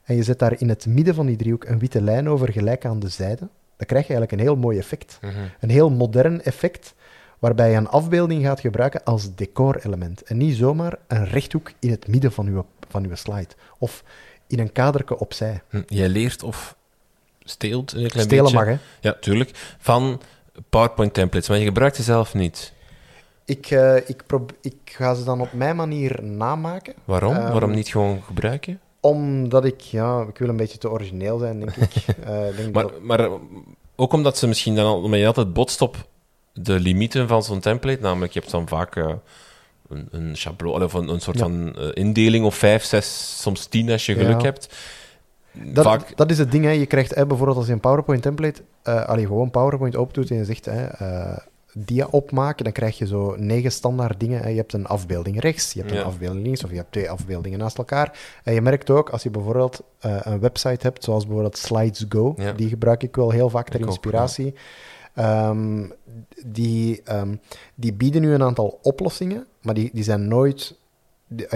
[0.04, 2.84] en je zet daar in het midden van die driehoek een witte lijn over gelijk
[2.84, 5.18] aan de zijde, dan krijg je eigenlijk een heel mooi effect.
[5.60, 6.94] Een heel modern effect,
[7.38, 10.22] waarbij je een afbeelding gaat gebruiken als decorelement.
[10.22, 13.48] En niet zomaar een rechthoek in het midden van je, van uw slide.
[13.78, 14.04] Of
[14.46, 15.62] in een kaderke opzij.
[15.68, 16.76] Hm, Jij leert of
[17.50, 18.58] steelt een klein Stelen beetje...
[18.58, 18.76] mag, hè.
[19.00, 19.50] Ja, tuurlijk.
[19.78, 20.20] Van
[20.68, 22.72] PowerPoint templates, maar je gebruikt ze zelf niet.
[23.44, 24.22] Ik, eh, ik,
[24.60, 26.94] ik ga ze dan op mijn manier namaken.
[27.04, 27.34] Waarom?
[27.34, 28.80] Ehm, Waarom niet gewoon gebruiken?
[29.00, 31.92] Omdat ik, ja, ik wil een beetje te origineel zijn, denk ik.
[32.24, 33.32] Eh, ik denk Maar, dat- maar eh,
[33.96, 35.96] ook omdat ze misschien dan al, omdat je altijd botst op
[36.52, 41.08] de limieten van zo'n template, namelijk je hebt dan vaak een, een schabloon of een,
[41.08, 41.42] een soort Ja.
[41.44, 44.46] van indeling of vijf, zes, soms tien als je geluk Ja.
[44.46, 44.74] hebt.
[45.52, 46.70] Dat, vaak, dat is het ding, hè.
[46.70, 50.36] je krijgt hè, bijvoorbeeld als je een PowerPoint template, eh allee, gewoon PowerPoint opdoet en
[50.36, 51.36] je zegt hè, eh,
[51.74, 54.40] dia opmaken, dan krijg je zo negen standaard dingen.
[54.42, 54.48] Hè.
[54.48, 55.98] Je hebt een afbeelding rechts, je hebt Ja.
[56.00, 58.18] een afbeelding links, of je hebt twee afbeeldingen naast elkaar.
[58.44, 62.34] En je merkt ook, als je bijvoorbeeld eh, een website hebt, zoals bijvoorbeeld Slides Go,
[62.36, 62.52] Ja.
[62.52, 64.54] die gebruik ik wel heel vaak ter Ik ook, inspiratie.
[65.14, 65.84] Ehm,
[66.46, 67.34] die, ehm,
[67.74, 70.78] die bieden nu een aantal oplossingen, maar die, die zijn nooit...
[71.28, 71.46] die-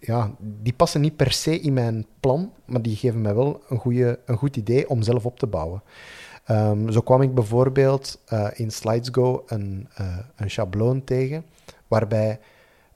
[0.00, 3.78] ja, die passen niet per se in mijn plan, maar die geven mij wel een,
[3.78, 5.82] goede, een goed idee om zelf op te bouwen.
[6.44, 11.44] Ehm, zo kwam ik bijvoorbeeld eh, in SlidesGo een, eh, een schabloon tegen,
[11.88, 12.40] waarbij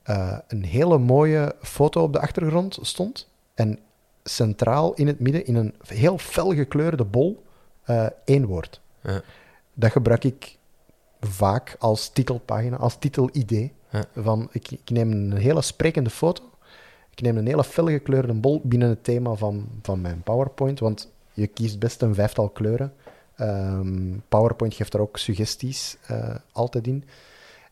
[0.03, 3.29] eh, een hele mooie foto op de achtergrond stond.
[3.55, 3.79] En
[4.25, 7.43] centraal in het midden, in een heel fel gekleurde bol,
[8.25, 8.81] één woord.
[9.03, 9.23] Ja.
[9.75, 10.59] Dat gebruik ik
[11.21, 13.73] vaak als titelpagina, als titelidee.
[13.91, 14.05] Ja.
[14.15, 16.52] Van, ik, ik neem een hele sprekende foto,
[17.15, 21.11] ik neem een hele fel gekleurde bol binnen het thema van, van mijn PowerPoint, want
[21.33, 22.93] je kiest best een vijftal kleuren.
[23.37, 27.05] Ehm, PowerPoint geeft er ook suggesties eh, altijd in.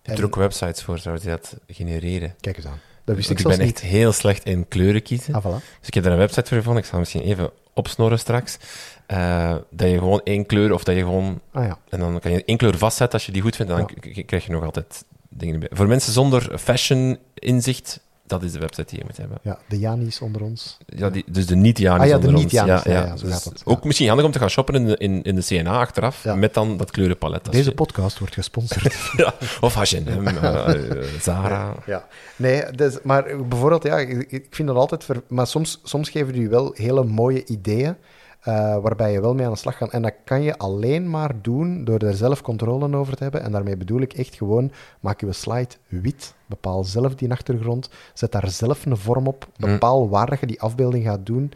[0.02, 2.34] je er ook websites voor, zou je dat genereren.
[2.40, 2.80] Kijk eens aan.
[3.04, 3.68] Dat wist ik ik ben niet.
[3.68, 5.34] echt heel slecht in kleuren kiezen.
[5.34, 5.64] Ah, voilà.
[5.78, 6.82] Dus ik heb daar een website voor gevonden.
[6.82, 8.58] Ik zal misschien even opsnorren straks.
[9.06, 11.40] Eh, dat je gewoon één kleur, of dat je gewoon...
[11.52, 11.78] Ah ja.
[11.88, 13.72] En dan kan je één kleur vastzetten als je die goed vindt.
[13.72, 15.68] En dan krijg je nog altijd dingen bij.
[15.72, 18.00] Voor mensen zonder fashion-inzicht,
[18.30, 19.38] dat is de website die je moet hebben.
[19.42, 20.78] ja, de Janis onder ons.
[20.86, 22.42] Ja, die, dus de niet-Janis Ah ja, de onder ons.
[22.42, 23.72] niet-Janis, ja, ja, zo gaat dat, ja.
[23.72, 26.54] Ook misschien handig om te gaan shoppen in de, in, in de CNA achteraf, met
[26.54, 27.52] dan dat kleurenpalet.
[27.52, 28.94] Deze je- podcast wordt gesponsord.
[29.16, 31.74] ja, of H&M, eh, Zara.
[31.86, 35.04] Ja, nee, dus, maar bijvoorbeeld, ja, ik, vind dat altijd...
[35.04, 37.96] Ver, maar soms, soms geven die wel hele mooie ideeën,
[38.40, 39.90] eh, waarbij je wel mee aan de slag gaat.
[39.90, 43.42] En dat kan je alleen maar doen door er zelf controle over te hebben.
[43.42, 48.32] En daarmee bedoel ik echt gewoon, maak je slide wit, bepaal zelf die achtergrond, zet
[48.32, 51.52] daar zelf een vorm op, bepaal waar je die afbeelding gaat doen,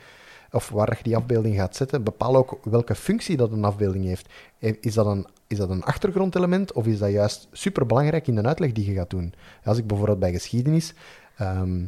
[0.53, 2.03] of waar je die afbeelding gaat zetten.
[2.05, 4.29] Bepaal ook welke functie dat een afbeelding heeft.
[4.59, 8.43] Eh, Is dat een, is dat een achtergrondelement of is dat juist superbelangrijk in de
[8.43, 9.35] uitleg die je gaat doen?
[9.65, 10.95] Als ik bijvoorbeeld bij geschiedenis
[11.37, 11.85] ehm,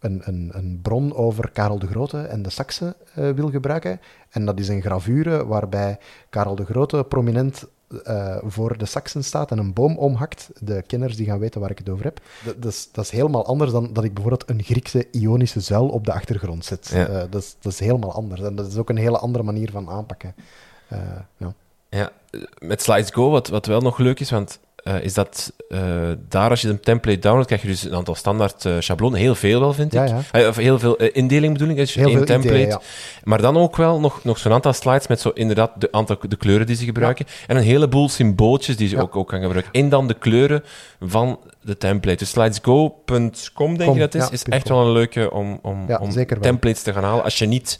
[0.00, 4.44] een, een, een bron over Karel de Grote en de Saksen eh, wil gebruiken, en
[4.44, 5.98] dat is een gravure waarbij
[6.30, 7.66] Karel de Grote prominent
[8.04, 11.70] eh, voor de saxen staat en een boom omhakt, de kenners die gaan weten waar
[11.70, 14.50] ik het over heb, dat, dat, is, dat is helemaal anders dan dat ik bijvoorbeeld
[14.50, 16.88] een Griekse ionische zuil op de achtergrond zet.
[16.92, 17.06] Ja.
[17.06, 18.40] Eh, dat, is, dat is helemaal anders.
[18.40, 20.34] En dat is ook een hele andere manier van aanpakken.
[20.88, 20.98] Eh,
[21.36, 21.54] ja.
[21.90, 22.12] Ja,
[22.58, 25.80] met Slides Go, wat, wat wel nog leuk is, want eh, is dat eh,
[26.28, 29.34] daar als je een template downloadt, krijg je dus een aantal standaard eh, schablonen, heel
[29.34, 30.08] veel wel, vind ik.
[30.32, 30.48] ja.
[30.48, 32.54] Of heel veel indeling bedoel ik, dus Heel één template.
[32.54, 32.80] ideeën, ja.
[33.24, 36.36] Maar dan ook wel nog, nog zo'n aantal slides met zo inderdaad de, aantal, de
[36.36, 37.26] kleuren die ze gebruiken.
[37.46, 39.72] En een heleboel symbooltjes die ze ook, ook gaan gebruiken.
[39.72, 40.64] En dan de kleuren
[41.00, 42.18] van de template.
[42.18, 46.10] Dus slidesgo.com, denk Com, je dat is, is echt wel een leuke om, om, om
[46.40, 47.24] templates te gaan halen.
[47.24, 47.78] Als je niet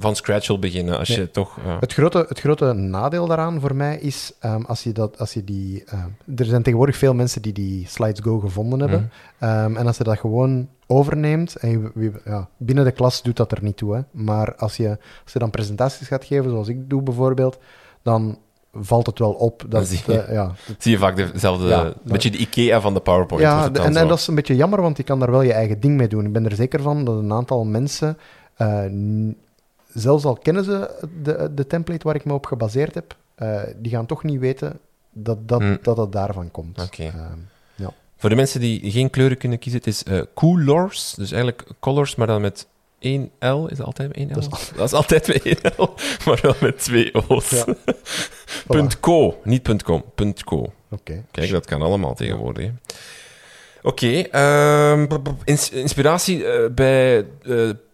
[0.00, 0.98] van scratch wil beginnen.
[0.98, 1.18] Als Nee.
[1.18, 1.56] je toch...
[1.80, 5.44] Het grote, het grote nadeel daaraan voor mij is, ehm, als, je dat, als je
[5.44, 5.84] die...
[5.86, 9.10] ehm, er zijn tegenwoordig veel mensen die die Slides Go gevonden hebben.
[9.38, 13.52] Ehm, en als je dat gewoon overneemt, en je- ja, binnen de klas doet dat
[13.52, 14.00] er niet toe, hè.
[14.10, 14.88] maar als je,
[15.24, 17.58] als je dan presentaties gaat geven, zoals ik doe bijvoorbeeld,
[18.02, 18.38] dan
[18.72, 19.86] valt het wel op dat...
[19.86, 20.26] zie je.
[20.30, 21.66] ja, Zie je vaak dezelfde...
[21.66, 23.44] Ja, een beetje de IKEA van de PowerPoint.
[23.44, 25.96] ja, en, dat is een beetje jammer, want je kan daar wel je eigen ding
[25.96, 26.24] mee doen.
[26.26, 28.18] Ik ben er zeker van dat een aantal mensen,
[28.56, 28.82] eh,
[29.94, 33.92] zelfs al kennen ze de, de template waar ik me op gebaseerd heb, eh, die
[33.92, 34.78] gaan toch niet weten
[35.12, 35.78] dat, dat, Hmm.
[35.82, 36.82] dat het daarvan komt.
[36.82, 37.02] Oké.
[37.02, 37.38] Ehm,
[37.74, 37.92] ja.
[38.16, 41.14] Voor de mensen die geen kleuren kunnen kiezen, het is eh Colors.
[41.14, 42.66] Dus eigenlijk colors, maar dan met
[42.98, 43.66] één L.
[43.66, 44.34] Is dat altijd met één L?
[44.34, 45.94] Dat Dat is, altijd met één L,
[46.26, 47.50] maar wel met twee O's.
[47.50, 47.64] Ja.
[48.66, 50.72] Punt .co, niet punt .com, punt .co.
[50.90, 51.24] Oké.
[51.30, 52.64] Kijk, dat kan allemaal tegenwoordig.
[52.66, 52.72] hè.
[53.82, 55.06] Oké, ehm,
[55.72, 57.26] inspiratie eh, bij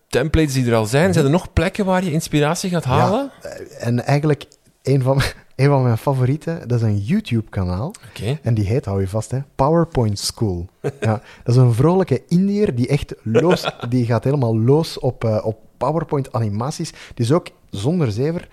[0.09, 1.13] templates die er al zijn.
[1.13, 3.31] Zijn er nog plekken waar je inspiratie gaat halen?
[3.43, 4.45] Eh, En eigenlijk,
[4.83, 5.21] een van,
[5.57, 7.95] een van mijn favorieten, dat is een YouTube-kanaal.
[8.09, 8.39] Oké.
[8.43, 10.67] En die heet, hou je vast, hè, PowerPoint School.
[11.01, 15.45] ja, dat is een vrolijke Indiër die echt los, die gaat helemaal los op, eh,
[15.45, 16.91] op PowerPoint animaties.
[16.91, 18.49] Die is ook zonder zever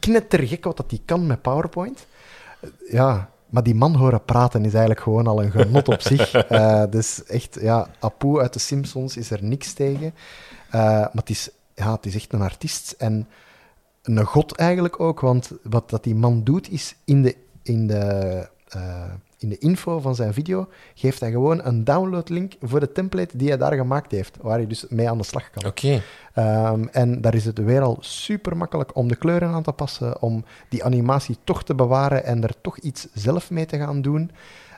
[0.00, 2.06] knettergek wat dat die kan met PowerPoint.
[2.90, 6.32] Ja, maar die man horen praten is eigenlijk gewoon al een genot op zich.
[6.48, 10.14] Eh, dus echt, ja, Apu uit de Simpsons is er niks tegen.
[10.70, 13.28] Eh, maar het is, ja, het is echt een artiest en
[14.02, 18.48] een god eigenlijk ook, want wat dat die man doet is in de, in de,
[18.68, 23.36] eh, in de info van zijn video geeft hij gewoon een downloadlink voor de template
[23.36, 25.66] die hij daar gemaakt heeft, waar je dus mee aan de slag kan.
[25.66, 26.02] Oké.
[26.34, 30.22] Ehm, en daar is het weer al super makkelijk om de kleuren aan te passen,
[30.22, 34.30] om die animatie toch te bewaren en er toch iets zelf mee te gaan doen.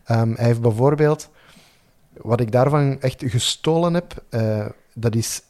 [0.05, 1.31] Ehm, hij heeft bijvoorbeeld,
[2.17, 5.43] wat ik daarvan echt gestolen heb, eh, dat is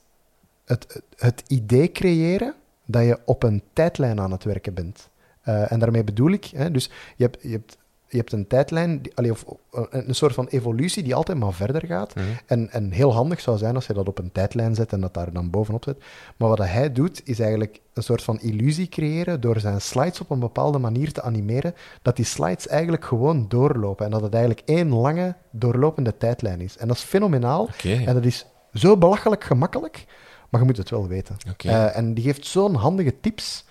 [0.69, 2.55] het, het idee creëren
[2.85, 5.09] dat je op een tijdlijn aan het werken bent.
[5.41, 7.79] Eh, en daarmee bedoel ik, hè, dus je hebt, je hebt,
[8.09, 9.59] je hebt een tijdlijn, die, allee, of of
[9.91, 12.15] een, soort van evolutie die altijd maar verder gaat.
[12.15, 12.27] Mhm.
[12.47, 15.15] En, en heel handig zou zijn als je dat op een tijdlijn zet en dat
[15.15, 16.03] daar dan bovenop zet.
[16.37, 20.31] Maar wat hij doet, is eigenlijk een soort van illusie creëren door zijn slides op
[20.31, 24.69] een bepaalde manier te animeren, dat die slides eigenlijk gewoon doorlopen en dat het eigenlijk
[24.69, 26.77] één lange doorlopende tijdlijn is.
[26.77, 30.05] En dat is fenomenaal en dat is zo belachelijk gemakkelijk,
[30.49, 31.37] maar je moet het wel weten.
[31.57, 33.65] Eh, en die geeft zo'n handige tips.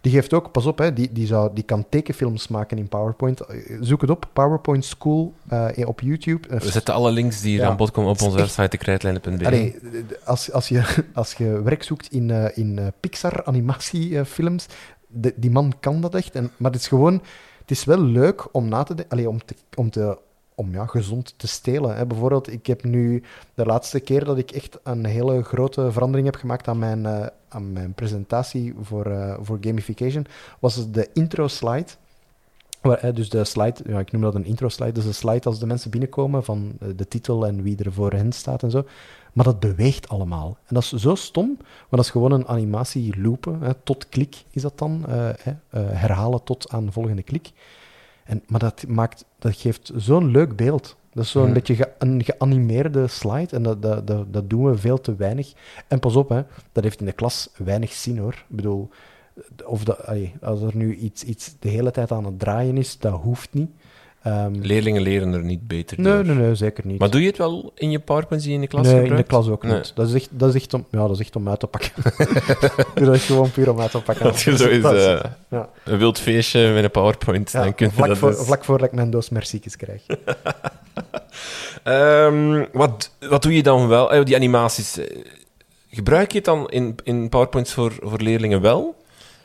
[0.00, 3.40] Die geeft ook, pas op, hè, die, die, zou, die kan tekenfilms maken in PowerPoint.
[3.40, 6.48] Eh, Zoek het op, PowerPoint School eh, op YouTube.
[6.58, 7.68] We zetten alle links die hier Ja.
[7.68, 9.74] aan bod komen op onze echt- website, krijtlijnen.be.
[10.24, 10.82] Als, als, je,
[11.14, 14.66] als je werk zoekt in, in Pixar animatiefilms,
[15.08, 16.34] de- die man kan dat echt.
[16.34, 17.22] En, maar het is gewoon,
[17.60, 20.18] het is wel leuk om na te denken, om, te, om, te,
[20.62, 21.96] om ja, gezond te stelen.
[21.96, 22.06] Hè.
[22.06, 23.22] Bijvoorbeeld, ik heb nu
[23.54, 27.26] de laatste keer dat ik echt een hele grote verandering heb gemaakt aan mijn, eh,
[27.48, 30.26] aan mijn presentatie voor, eh, voor gamification,
[30.58, 31.86] was de intro slide.
[32.80, 35.58] Waar, dus de slide, ja, ik noem dat een intro slide, dus een slide als
[35.58, 38.84] de mensen binnenkomen van eh, de titel en wie er voor hen staat en zo.
[39.32, 40.56] Maar dat beweegt allemaal.
[40.66, 43.60] En dat is zo stom, maar dat is gewoon een animatie loopen.
[43.60, 45.04] Hè, tot klik is dat dan.
[45.70, 47.52] herhalen tot aan de volgende klik.
[48.24, 50.96] En, maar dat, maakt, dat geeft zo'n leuk beeld.
[51.12, 53.56] Dat is zo'n beetje ge- een geanimeerde slide.
[53.56, 55.52] En dat, dat, dat, dat doen we veel te weinig.
[55.88, 58.32] En pas op, hè, dat heeft in de klas weinig zin hoor.
[58.32, 58.88] Ik bedoel,
[59.64, 62.98] of dat, allee, als er nu iets, iets de hele tijd aan het draaien is,
[62.98, 63.70] dat hoeft niet.
[64.22, 66.24] Ehm, Leerlingen leren er niet beter nee, door.
[66.24, 66.98] nee, nee, zeker niet.
[66.98, 69.16] Maar doe je het wel in je PowerPoint die je in de klas nee, in
[69.16, 69.74] de klas ook Nee.
[69.76, 69.92] niet.
[69.94, 71.90] Dat, is echt, dat, is echt om, ja, dat is echt om uit te pakken.
[73.06, 74.26] dat is gewoon puur om uit te pakken.
[74.30, 75.68] Als je zo Dat is- eh, ja.
[75.84, 78.64] een wild feestje met een PowerPoint, Ja, dan kun je vlak, dat voor, dus- vlak
[78.64, 80.02] voordat ik mijn doos merciekjes krijg.
[81.82, 84.12] Ehm, wat, wat doe je dan wel?
[84.12, 85.16] Eh, die animaties, eh,
[85.90, 88.94] gebruik je het dan in, in PowerPoints voor, voor leerlingen wel?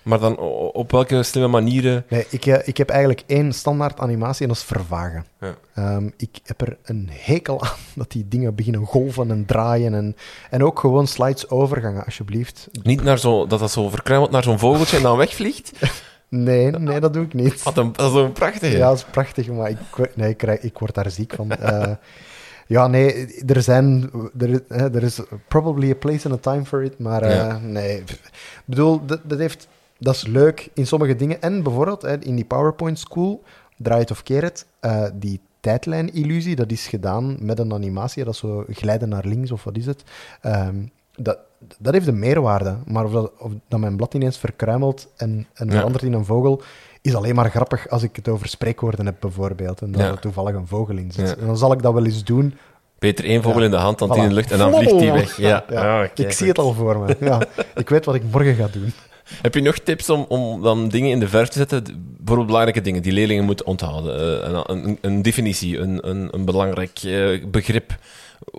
[0.08, 0.38] Maar dan
[0.74, 2.06] op welke slimme manieren?
[2.10, 5.26] Nee, ik, eh, ik heb eigenlijk één standaard animatie en dat is vervagen.
[5.39, 5.56] Ja.
[5.74, 9.93] Ehm, ik heb er een hekel aan dat die dingen beginnen golven en draaien.
[9.93, 10.15] En,
[10.50, 12.67] en ook gewoon slides overgangen, alsjeblieft.
[12.84, 15.72] Niet naar zo, dat dat zo verkruimelt naar zo'n vogeltje en dan wegvliegt?
[16.30, 17.63] Nee, nee, dat doe ik niet.
[17.63, 18.78] Wat een, dat is een prachtige.
[18.78, 19.78] Ja, dat is prachtig, maar ik,
[20.15, 21.52] nee, ik, krijg, ik word daar ziek van.
[21.52, 21.91] Eh,
[22.76, 24.10] ja, nee, er zijn...
[24.38, 27.58] Er, er is probably a place and a time for it, maar eh, Ja.
[27.58, 27.98] nee.
[27.98, 28.20] Ik
[28.65, 29.67] bedoel, dat, dat, heeft,
[29.99, 31.41] dat is leuk in sommige dingen.
[31.41, 33.43] En bijvoorbeeld hè, in die PowerPoint School,
[33.77, 38.33] draai het of keer het, eh, die tijdlijn-illusie, dat is gedaan met een animatie, dat
[38.33, 40.03] is zo glijden naar links of wat is het.
[40.41, 40.75] Ehm,
[41.15, 41.38] dat,
[41.77, 45.65] dat heeft een meerwaarde, maar of dat, of dat mijn blad ineens verkruimelt en, en
[45.67, 45.71] Ja.
[45.75, 46.62] verandert in een vogel,
[47.01, 49.81] is alleen maar grappig als ik het over spreekwoorden heb, bijvoorbeeld.
[49.81, 50.12] En daar Ja.
[50.12, 51.27] er toevallig een vogel in zit.
[51.29, 51.36] Ja.
[51.36, 52.53] En dan zal ik dat wel eens doen.
[52.99, 53.65] Beter één vogel Ja.
[53.65, 54.21] in de hand dan Voilà.
[54.21, 55.38] in de lucht en dan vliegt die weg.
[55.38, 55.63] Ja.
[55.69, 57.15] Ja, Ah, ik zie het al voor me.
[57.19, 57.41] Ja.
[57.75, 58.93] Ik weet wat ik morgen ga doen.
[59.41, 61.83] Heb je nog tips om, om dan dingen in de verf te zetten?
[62.17, 64.43] Bijvoorbeeld belangrijke dingen die leerlingen moeten onthouden.
[64.43, 67.97] Eh, een, een, een definitie, een, een, een belangrijk eh, begrip.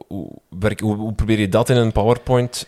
[0.07, 2.67] Hoe, werk, hoe, hoe probeer je dat in een PowerPoint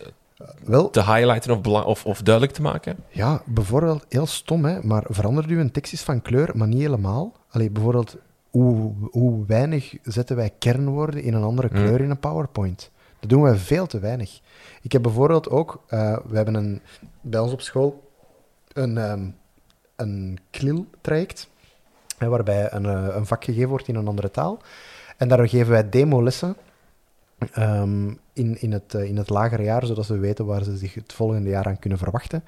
[0.65, 2.97] Wel, te highlighten of, of, of duidelijk te maken?
[3.09, 6.81] Ja, bijvoorbeeld, heel stom, hè, maar verandert u een tekst eens van kleur, maar niet
[6.81, 7.33] helemaal.
[7.51, 8.17] Allee, bijvoorbeeld,
[8.51, 11.77] hoe, hoe weinig zetten wij kernwoorden in een andere Hmm.
[11.77, 12.91] kleur in een PowerPoint?
[13.21, 14.41] Dat doen wij veel te weinig.
[14.83, 16.81] Ik heb bijvoorbeeld ook, eh, we hebben een,
[17.21, 18.11] bij ons op school
[18.73, 19.29] een, ehm
[20.01, 21.49] een CLIL-traject,
[22.19, 24.59] hè, waarbij een, eh, een vak gegeven wordt in een andere taal.
[25.17, 26.57] En daar geven wij demolessen
[27.53, 30.95] ehm, in, in, het, eh, in het lagere jaar, zodat ze weten waar ze zich
[30.95, 32.45] het volgende jaar aan kunnen verwachten.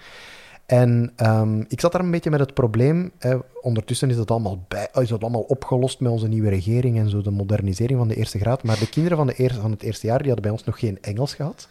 [0.66, 3.12] En ehm, ik zat daar een beetje met het probleem.
[3.60, 7.20] Ondertussen is dat, allemaal bij, is dat allemaal opgelost met onze nieuwe regering en zo
[7.20, 8.62] de modernisering van de eerste graad.
[8.62, 10.78] Maar de kinderen van, de eerste, van het eerste jaar die hadden bij ons nog
[10.78, 11.68] geen Engels gehad.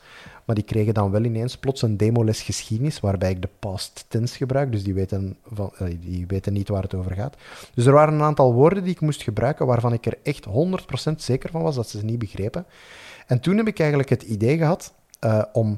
[0.52, 4.38] Maar die kregen dan wel ineens plots een demoles geschiedenis, waarbij ik de past tense
[4.38, 4.72] gebruik.
[4.72, 7.36] Dus die weten, van, die weten niet waar het over gaat.
[7.74, 11.16] Dus er waren een aantal woorden die ik moest gebruiken, waarvan ik er echt 100%
[11.16, 12.66] zeker van was dat ze ze niet begrepen.
[13.28, 15.78] En toen heb ik eigenlijk het idee gehad eh, om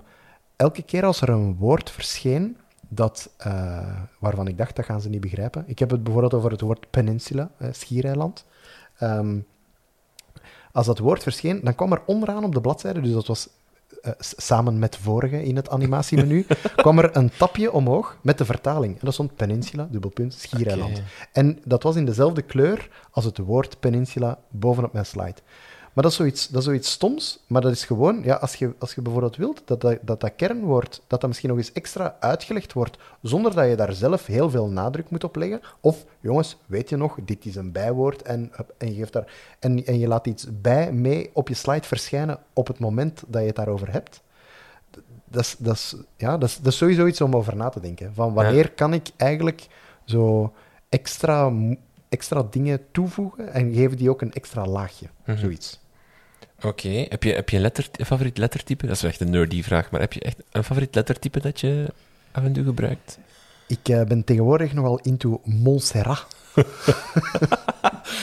[0.55, 2.57] elke keer als er een woord verscheen
[2.87, 5.63] dat, eh, waarvan ik dacht dat gaan ze niet begrijpen.
[5.67, 8.45] Ik heb het bijvoorbeeld over het woord peninsula, eh, schiereiland.
[8.97, 9.39] Ehm,
[10.71, 13.49] als dat woord verscheen, dan kwam er onderaan op de bladzijde, dus dat was
[14.03, 18.93] eh, samen met vorige in het animatiemenu, kwam er een tapje omhoog met de vertaling.
[18.93, 21.01] En dat stond peninsula, dubbelpunt, schiereiland.
[21.31, 25.35] En dat was in dezelfde kleur als het woord peninsula bovenop mijn slide.
[25.93, 28.73] Maar dat is zoiets, dat is zoiets stoms, maar dat is gewoon, ja, als je,
[28.79, 32.15] als je bijvoorbeeld wilt dat dat, dat dat kernwoord, dat dat misschien nog eens extra
[32.19, 35.61] uitgelegd wordt, zonder dat je daar zelf heel veel nadruk moet op leggen.
[35.79, 39.85] Of, jongens, weet je nog, dit is een bijwoord en, en, je, geeft daar, en,
[39.85, 43.47] en je laat iets bij mee op je slide verschijnen op het moment dat je
[43.47, 44.21] het daarover hebt.
[45.25, 47.79] Dat is, dat is, ja, dat is, dat is sowieso iets om over na te
[47.79, 48.13] denken.
[48.13, 49.67] Van wanneer kan ik eigenlijk
[50.05, 50.53] zo
[50.89, 51.53] extra,
[52.09, 55.07] extra dingen toevoegen en geven die ook een extra laagje?
[55.25, 55.37] Mhm.
[55.37, 55.81] Zoiets.
[56.63, 58.85] Oké, heb je, heb je een, letter, een favoriet lettertype?
[58.87, 61.85] Dat is echt een nerdy vraag, maar heb je echt een favoriet lettertype dat je
[62.31, 63.19] af en toe gebruikt?
[63.67, 66.25] Ik eh, ben tegenwoordig nogal into Montserrat.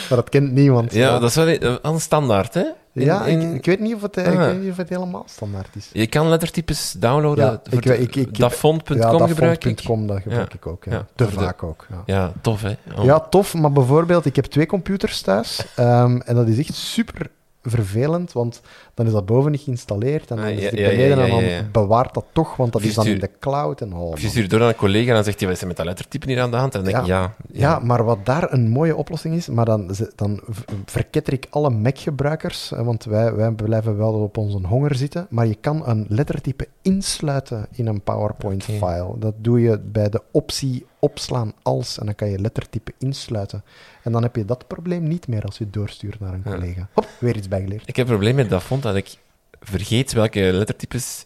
[0.09, 0.93] maar dat kent niemand.
[0.93, 1.47] Ja, dat is wel
[1.81, 2.63] een, standaard, hè?
[2.93, 4.45] In- ja in- ik, ik weet niet of het, eh, ik Ah.
[4.45, 5.89] weet niet of het helemaal standaard is.
[5.93, 7.45] Je kan lettertypes downloaden.
[7.45, 9.77] Ja, ik- ik- ik- Dafont.com ja, gebruik ik.
[9.77, 10.85] dafont.com, dat gebruik ik ook.
[10.85, 11.05] Ja.
[11.15, 11.87] Te de- vaak ook.
[11.89, 12.03] Ja.
[12.05, 12.73] Ja, tof, hè?
[12.97, 13.03] Oh.
[13.03, 17.29] Ja, tof, maar bijvoorbeeld, ik heb twee computers thuis ehm, en dat is echt super
[17.61, 18.61] vervelend, want
[18.93, 21.61] dan is dat boven niet geïnstalleerd en dan Ah, is het ja, beneden ja, en
[21.61, 24.27] dan bewaart dat toch, want dat is dan in de cloud en oh, Of je
[24.27, 26.27] stuurt door naar een collega en dan zegt hij, wat is er met dat lettertype
[26.27, 26.75] hier aan de hand?
[26.75, 29.95] En dan denk ik, ja, Ja, maar wat daar een mooie oplossing is, maar dan,
[30.15, 30.41] dan
[30.85, 35.55] verketter ik alle Mac-gebruikers, want wij, wij blijven wel op onze honger zitten, maar je
[35.61, 39.13] kan een lettertype insluiten in een PowerPoint-file.
[39.19, 43.63] Dat doe je bij de optie opslaan als, en dan kan je lettertype insluiten.
[44.03, 46.51] En dan heb je dat probleem niet meer als je het doorstuurt naar een Ja.
[46.51, 46.87] collega.
[46.93, 47.87] Hop, weer iets bijgeleerd.
[47.87, 49.17] Ik heb een probleem met Dafont dat ik
[49.61, 51.25] vergeet welke lettertypes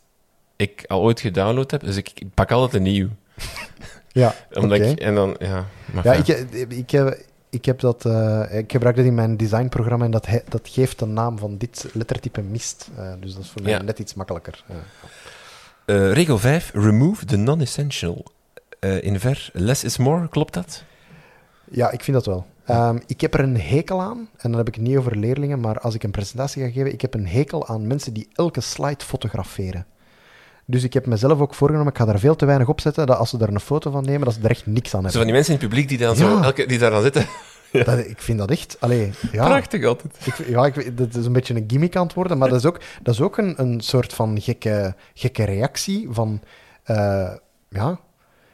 [0.56, 1.82] ik al ooit gedownload heb.
[1.84, 3.10] Dus ik, ik pak altijd een nieuw.
[4.12, 5.65] Ja, Omdat ik, en dan, ja.
[5.93, 6.28] Maar Ja, ik,
[6.69, 8.06] ik, heb, ik heb dat...
[8.06, 11.58] eh, ik gebruik dat in mijn designprogramma en dat, he- dat geeft de naam van
[11.58, 12.89] dit lettertype mist.
[12.97, 13.82] Eh, dus dat is voor mij Ja.
[13.82, 14.63] net iets makkelijker.
[15.86, 18.25] Eh, regel 5, remove the non-essential.
[18.80, 20.84] Eh, in ver, less is more, klopt dat?
[21.71, 22.45] Ja, ik vind dat wel.
[22.65, 25.60] Ehm, ik heb er een hekel aan, en dan heb ik het niet over leerlingen,
[25.60, 28.62] maar als ik een presentatie ga geven, ik heb een hekel aan mensen die elke
[28.62, 29.86] slide fotograferen.
[30.65, 33.17] Dus ik heb mezelf ook voorgenomen, ik ga daar veel te weinig op zetten, dat
[33.17, 35.10] als ze er een foto van nemen, dat ze er echt niks aan Zo van
[35.10, 35.23] hebben.
[35.25, 37.25] die mensen in het publiek die, dan zo, elke, die daar dan zitten.
[37.86, 38.78] Dat, ik vind dat echt...
[38.80, 39.45] Allee, ja.
[39.45, 40.15] Prachtig altijd.
[40.25, 42.65] Ik, ja, ik, dat is een beetje een gimmick aan het worden, maar dat is
[42.65, 46.41] ook, dat is ook een, een soort van gekke, gekke reactie van...
[46.83, 47.31] eh,
[47.69, 48.00] ja,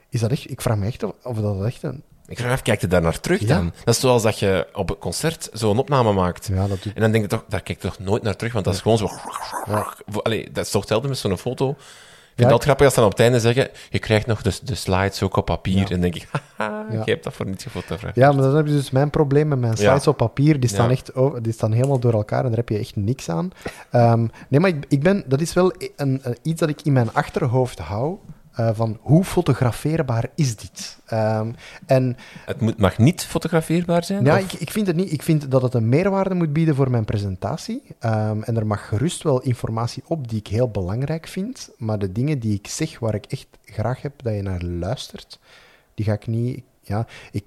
[0.10, 0.50] is dat echt...
[0.52, 2.04] Ik vraag me echt of, of dat echt een...
[2.32, 3.48] Ik af, kijk je daar naar terug Ja.
[3.48, 3.74] dan?
[3.84, 6.48] Dat is zoals dat je op een concert zo'n opname maakt.
[6.54, 6.94] Ja, dat doet...
[6.94, 8.82] En dan denk je toch, daar kijk je toch nooit naar terug, want dat is
[8.82, 9.10] gewoon zo...
[10.24, 11.70] Allee, dat is toch hetzelfde met zo'n foto.
[11.70, 14.42] Ik vind Ja, dat grappig als ze dan op het einde zeggen, je krijgt nog
[14.42, 15.76] de, de slides ook op papier.
[15.78, 15.84] Ja.
[15.84, 16.28] En dan denk ik,
[16.58, 17.02] haha, Ja.
[17.06, 18.16] je hebt dat voor niets gefotografeerd.
[18.16, 20.60] Ja, maar dan heb je dus mijn probleem met mijn slides op papier.
[20.60, 21.12] Die staan, echt,
[21.42, 23.52] die staan helemaal door elkaar en daar heb je echt niks aan.
[23.92, 26.94] Ehm, nee, maar ik, ik ben, dat is wel een, een- iets dat ik in
[26.94, 28.18] mijn achterhoofd hou.
[28.68, 30.97] Eh, van hoe fotografeerbaar is dit?
[31.05, 31.51] Ehm,
[31.86, 34.24] en Het moet, mag niet fotografeerbaar zijn?
[34.26, 35.12] ja, ik, ik vind het niet.
[35.12, 37.84] Ik vind dat het een meerwaarde moet bieden voor mijn presentatie.
[37.99, 41.70] Ehm, en er mag gerust wel informatie op die ik heel belangrijk vind.
[41.78, 45.39] Maar de dingen die ik zeg, waar ik echt graag heb dat je naar luistert,
[45.95, 46.64] die ga ik niet.
[46.82, 47.43] Ja, ik,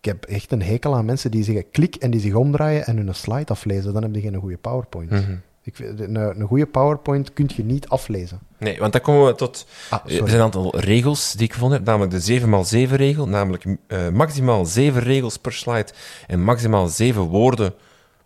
[0.00, 2.96] ik heb echt een hekel aan mensen die zeggen klik en die zich omdraaien en
[2.96, 3.92] hun slide aflezen.
[3.92, 5.10] Dan heb je geen goede PowerPoint.
[5.10, 5.36] Mhm.
[5.66, 8.38] Ik, vind- een, een goede PowerPoint kun je niet aflezen.
[8.58, 9.66] Nee, want dan komen we tot...
[9.90, 10.26] Ah, Er sorry.
[10.26, 15.02] zijn een aantal regels die ik gevonden heb, namelijk de 7x7-regel, namelijk eh, maximaal 7
[15.02, 15.86] regels per slide
[16.26, 17.74] en maximaal 7 woorden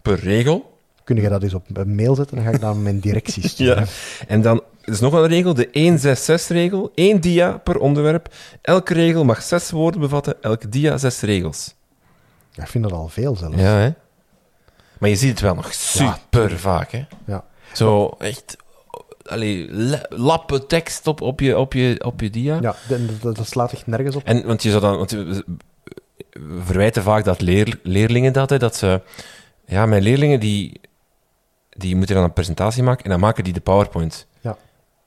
[0.03, 0.79] per regel.
[1.05, 2.37] Kun je dat eens op een mail zetten?
[2.37, 3.83] Dan ga ik aan mijn directie sturen.
[3.85, 4.27] Ja.
[4.27, 5.67] En dan er is nog een regel, de
[6.47, 6.93] 166-regel.
[6.95, 8.35] Eén dia per onderwerp.
[8.63, 11.75] Elke regel mag 6 woorden bevatten, elke dia 6 regels.
[12.51, 13.57] Ja, ik vind dat al veel zelfs.
[13.57, 13.91] Ja, hè?
[15.01, 17.05] Maar je ziet het wel nog super vaak, hè?
[17.27, 17.45] Ja.
[17.73, 18.57] Zo echt...
[19.23, 22.59] Allee, la- lappen tekst op, op, je, op, je, op je dia.
[22.61, 22.75] Ja,
[23.21, 24.25] dat, slaat echt nergens op.
[24.25, 24.97] En, want je zou dan...
[24.97, 25.45] Want we,
[26.31, 29.01] we verwijten vaak dat leer, leerlingen dat, hè, dat ze...
[29.67, 30.81] Ja, mijn leerlingen, die,
[31.71, 34.27] die moeten dan een presentatie maken en dan maken die de PowerPoint.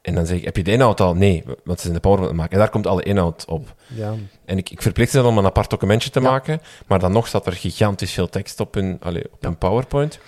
[0.04, 1.14] En dan zeg ik, heb je de inhoud al?
[1.16, 2.51] Nee, want ze zijn de PowerPoint aan het maken.
[2.51, 3.74] En daar komt alle inhoud op.
[3.88, 4.14] Ja,
[4.45, 6.30] En ik, ik verplicht ze dan om een apart documentje te Ja.
[6.30, 10.20] maken, maar dan nog staat er gigantisch veel tekst op hun, allee, op hun PowerPoint.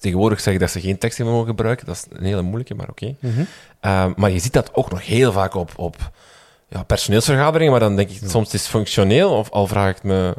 [0.00, 2.88] Tegenwoordig zeggen dat ze geen tekst meer mogen gebruiken, dat is een hele moeilijke, maar
[2.88, 3.14] oké.
[3.20, 3.40] Mhm.
[3.40, 5.96] Uh, maar je ziet dat ook nog heel vaak op, op
[6.68, 10.34] ja, personeelsvergaderingen, maar dan denk ik soms het is functioneel, of al vraag ik me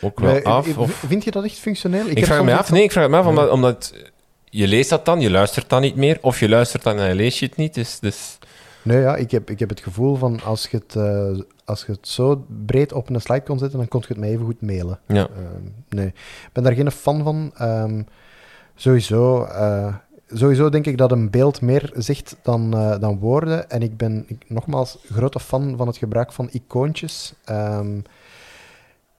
[0.00, 0.76] ook wel Nee, af.
[0.76, 2.06] Of, Vind je dat echt functioneel?
[2.06, 3.94] ik vraag soms me af, nee, ik vraag me af, omdat
[4.50, 7.14] je leest dat dan, je luistert dan niet meer, of je luistert dan en je
[7.14, 7.98] leest je het niet, dus...
[7.98, 8.38] dus
[8.82, 11.92] Nee, ja, ik heb, ik heb het gevoel van als je het, eh, als je
[11.92, 14.60] het zo breed op een slide kon zetten, dan kon je het mij even goed
[14.60, 14.98] mailen.
[15.06, 15.28] ja.
[15.28, 17.52] Ehm, nee, ik ben daar geen fan van.
[17.56, 18.02] Ehm,
[18.74, 19.94] sowieso, eh,
[20.28, 23.70] sowieso denk ik dat een beeld meer zegt dan, eh, dan woorden.
[23.70, 27.34] En ik ben ik, nogmaals grote fan van het gebruik van icoontjes.
[27.44, 28.00] Ehm,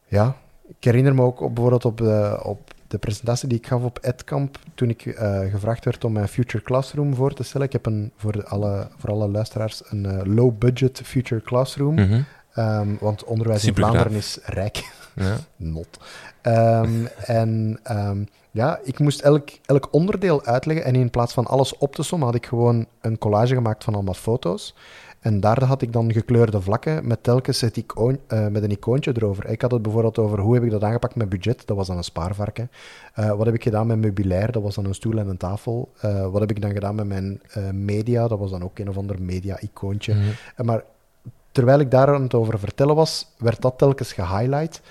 [0.07, 0.35] ja,
[0.67, 3.99] ik herinner me ook op, bijvoorbeeld op de, op de presentatie die ik gaf op
[4.01, 7.67] EdCamp, toen ik eh, gevraagd werd om mijn Future Classroom voor te stellen.
[7.67, 11.93] Ik heb een, voor, de alle, voor alle luisteraars een eh, low-budget Future Classroom.
[11.93, 12.21] Mhm.
[12.53, 14.91] Ehm, want onderwijs in Vlaanderen is rijk.
[15.15, 15.37] ja.
[15.55, 15.99] Not.
[16.41, 20.85] Ehm, en ehm, ja, ik moest elk, elk onderdeel uitleggen.
[20.85, 23.93] En in plaats van alles op te sommen, had ik gewoon een collage gemaakt van
[23.93, 24.75] allemaal foto's.
[25.21, 29.11] En daar had ik dan gekleurde vlakken met telkens het icoon, eh, met een icoontje
[29.15, 29.49] erover.
[29.49, 31.67] Ik had het bijvoorbeeld over hoe heb ik dat aangepakt met budget.
[31.67, 32.71] Dat was dan een spaarvarken.
[33.13, 34.51] Eh, wat heb ik gedaan met meubilair?
[34.51, 35.91] Dat was dan een stoel en een tafel.
[35.99, 37.41] Eh, wat heb ik dan gedaan met mijn
[37.71, 38.27] media?
[38.27, 40.13] Dat was dan ook een of ander media-icoontje.
[40.13, 40.65] Mhm.
[40.65, 40.83] Maar
[41.51, 44.81] terwijl ik daar aan het over vertellen was, werd dat telkens gehighlight,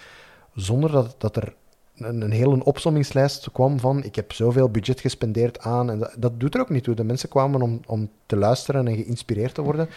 [0.55, 1.55] zonder dat, dat er
[2.01, 5.91] een, een hele opsommingslijst kwam van ik heb zoveel budget gespendeerd aan.
[5.91, 6.95] En dat, dat doet er ook niet toe.
[6.95, 9.89] De mensen kwamen om, om te luisteren en geïnspireerd te worden.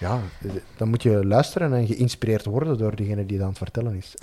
[0.00, 0.20] Ja,
[0.76, 4.14] dan moet je luisteren en geïnspireerd worden door degene die dat aan het vertellen is.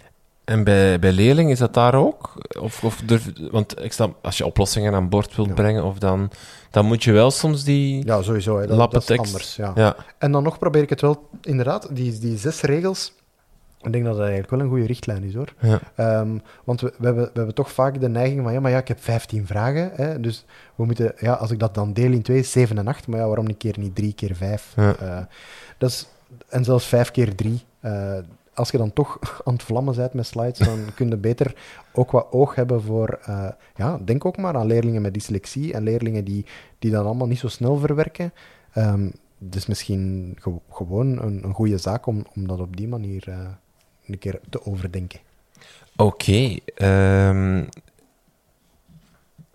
[0.44, 2.34] En bij, bij leerlingen is dat daar ook?
[2.60, 5.54] Of, of durf, want ik snap, als je oplossingen aan boord wilt Ja.
[5.54, 6.32] brengen, of dan,
[6.72, 8.06] dan moet je wel soms die...
[8.06, 8.60] Ja, sowieso.
[8.60, 8.68] Hè.
[8.68, 9.56] Dat, is anders.
[9.56, 9.72] Ja.
[9.76, 9.96] Ja.
[10.18, 13.14] En dan nog probeer ik het wel, inderdaad, die, die zes regels.
[13.86, 15.54] Ik denk dat dat eigenlijk wel een goede richtlijn is hoor.
[15.60, 15.80] ja.
[15.96, 18.78] Ehm, want we, we, hebben, we hebben toch vaak de neiging van, ja, maar ja,
[18.78, 19.92] ik heb 15 vragen.
[19.94, 23.08] Hè, dus we moeten, ja, als ik dat dan deel in twee, 7 en 8.
[23.08, 24.74] Maar ja, waarom een keer niet 3 keer 5?
[24.76, 25.28] Ja.
[25.78, 26.08] dat is,
[26.50, 27.62] en zelfs 5 keer 3.
[28.54, 31.56] als je dan toch aan het vlammen bent met slides, dan kun je beter
[31.94, 33.20] ook wat oog hebben voor...
[33.26, 36.46] eh, ja, denk ook maar aan leerlingen met dyslexie en leerlingen die,
[36.80, 38.34] die dat allemaal niet zo snel verwerken.
[39.38, 43.38] Dus misschien ge- gewoon een, een goede zaak om, om dat op die manier eh,
[44.08, 45.20] een keer te overdenken.
[45.96, 46.58] Oké.
[46.76, 47.64] ehm,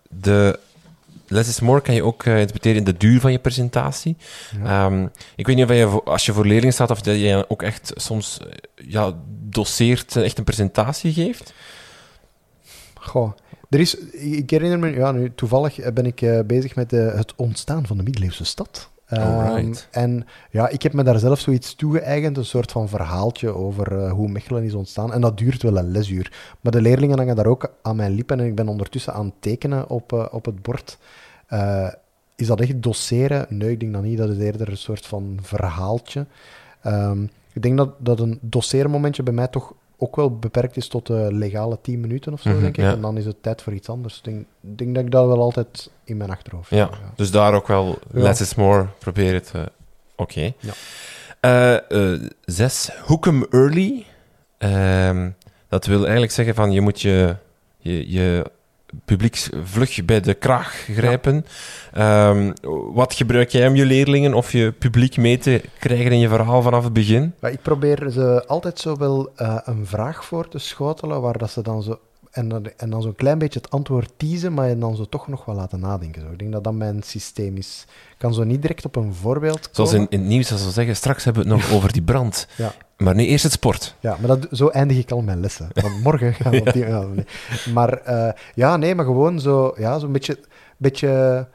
[0.09, 0.59] de
[1.31, 4.17] less is more kan je ook eh, interpreteren in de duur van je presentatie.
[4.63, 4.85] Ja.
[4.85, 7.63] Ehm, ik weet niet of je, als je voor leerlingen staat, of dat je ook
[7.63, 9.13] echt soms eh, ja,
[9.49, 11.53] doseert, eh, echt een presentatie geeft.
[12.93, 13.31] Goh,
[13.69, 17.97] er is, ik herinner me, ja, nu, toevallig ben ik bezig met het ontstaan van
[17.97, 18.89] de middeleeuwse stad.
[19.11, 23.97] Ehm, en ja, ik heb me daar zelf zoiets toegeëigend, een soort van verhaaltje over
[23.97, 25.13] eh, hoe Mechelen is ontstaan.
[25.13, 26.55] En dat duurt wel een lesuur.
[26.61, 29.33] Maar de leerlingen hangen daar ook aan mijn lippen en ik ben ondertussen aan het
[29.39, 30.97] tekenen op, eh, op het bord.
[31.47, 31.87] Eh,
[32.35, 33.45] is dat echt doseren?
[33.49, 34.17] Nee, ik denk dat niet.
[34.17, 36.25] Dat is eerder een soort van verhaaltje.
[36.81, 41.07] Ehm, ik denk dat, dat een doseermomentje bij mij toch ook wel beperkt is tot
[41.07, 42.83] de legale 10 minuten of zo, Mhm, denk ik.
[42.83, 42.91] ja.
[42.91, 44.17] En dan is het tijd voor iets anders.
[44.17, 47.53] Ik denk, denk dat ik dat wel altijd in mijn achterhoofd Ja, heb, dus daar
[47.53, 49.71] ook wel less is more proberen te
[50.15, 50.51] Oké.
[50.59, 50.73] Ja.
[51.39, 54.05] Eh, eh, zes, hook 'em early.
[54.57, 55.29] Ehm,
[55.67, 57.35] dat wil eigenlijk zeggen van je moet je,
[57.77, 58.51] je, je
[59.05, 61.45] publiek vlug bij de kraag grijpen.
[61.93, 62.51] Ehm,
[62.93, 66.61] wat gebruik jij om je leerlingen of je publiek mee te krijgen in je verhaal
[66.61, 67.33] vanaf het begin?
[67.41, 71.61] Ik probeer ze altijd zo wel eh, een vraag voor te schotelen, waar dat ze
[71.61, 71.99] dan zo...
[72.31, 75.27] En dan, en dan zo'n klein beetje het antwoord teasen, maar je dan zo toch
[75.27, 76.21] nog wel laten nadenken.
[76.21, 76.31] Zo.
[76.31, 77.85] Ik denk dat dat mijn systeem is.
[77.87, 79.75] Ik kan zo niet direct op een voorbeeld komen.
[79.75, 82.01] Zoals in, in het nieuws, als ze zeggen, straks hebben we het nog over die
[82.01, 82.47] brand.
[82.55, 82.73] Ja.
[83.03, 83.95] Maar nu eerst het sport.
[83.99, 85.67] Ja, maar dat, zo eindig ik al mijn lessen.
[85.73, 86.85] Want morgen gaan we op die...
[86.87, 87.25] ja, nee.
[87.73, 89.73] Maar eh, ja, nee, maar gewoon zo...
[89.77, 90.37] Ja, zo'n beetje...
[90.77, 91.47] beetje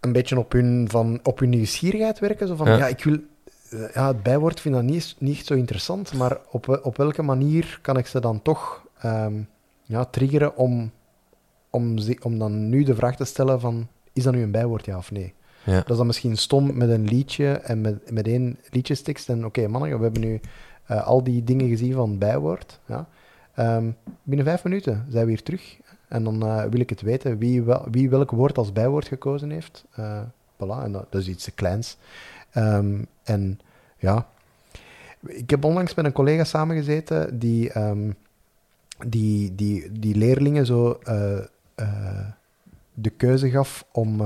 [0.00, 2.46] een beetje op hun, van, op hun nieuwsgierigheid werken.
[2.48, 2.76] Zo van, Ja.
[2.76, 3.18] ja, ik wil...
[3.70, 6.96] eh, Ja, het bijwoord vind ik dat niet, niet echt zo interessant, maar op, op
[6.96, 9.34] welke manier kan ik ze dan toch ehm,
[9.82, 10.90] ja, triggeren om,
[11.70, 14.96] om, om dan nu de vraag te stellen van, is dat nu een bijwoord, ja
[14.96, 15.34] of nee?
[15.64, 15.76] Ja.
[15.76, 19.28] Dat is dan misschien stom met een liedje en met, met één liedjestekst.
[19.28, 20.40] En oké, mannen, we hebben nu
[20.86, 22.80] eh, al die dingen gezien van bijwoord.
[22.86, 23.08] Ja.
[23.54, 23.90] Ehm,
[24.22, 25.76] binnen vijf minuten zijn we hier terug.
[26.08, 29.84] En dan eh, wil ik het weten wie, wie welk woord als bijwoord gekozen heeft.
[29.94, 30.20] Eh
[30.56, 31.96] voilà, en dat, is iets kleins.
[32.50, 33.60] Ehm, en
[33.98, 34.26] ja,
[35.26, 38.10] ik heb onlangs met een collega samengezeten die, ehm,
[39.06, 40.98] die, die, die leerlingen zo
[42.94, 44.20] de keuze gaf om,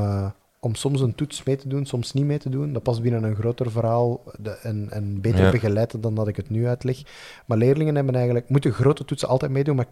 [0.66, 2.72] om soms een toets mee te doen, soms niet mee te doen.
[2.72, 5.50] Dat past binnen een groter verhaal de, en, en beter Ja.
[5.50, 7.02] begeleid dan dat ik het nu uitleg.
[7.46, 9.86] Maar leerlingen hebben eigenlijk, moeten grote toetsen altijd meedoen, maar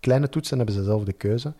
[0.00, 1.52] kleine toetsen hebben ze zelf de keuze.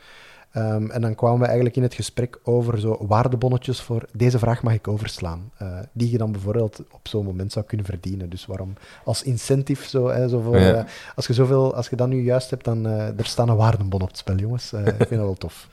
[0.52, 4.62] Ehm, en dan kwamen we eigenlijk in het gesprek over zo waardebonnetjes voor deze vraag
[4.62, 5.50] mag ik overslaan.
[5.58, 8.30] eh, die je dan bijvoorbeeld op zo'n moment zou kunnen verdienen.
[8.30, 8.72] Dus waarom
[9.04, 10.74] als incentief zo, hè, zo voor, Ja.
[10.74, 10.84] eh,
[11.14, 14.00] als je zoveel, als je dat nu juist hebt, dan eh, er staan een waardebon
[14.02, 14.72] op het spel, jongens.
[14.72, 15.68] Ik vind dat wel tof.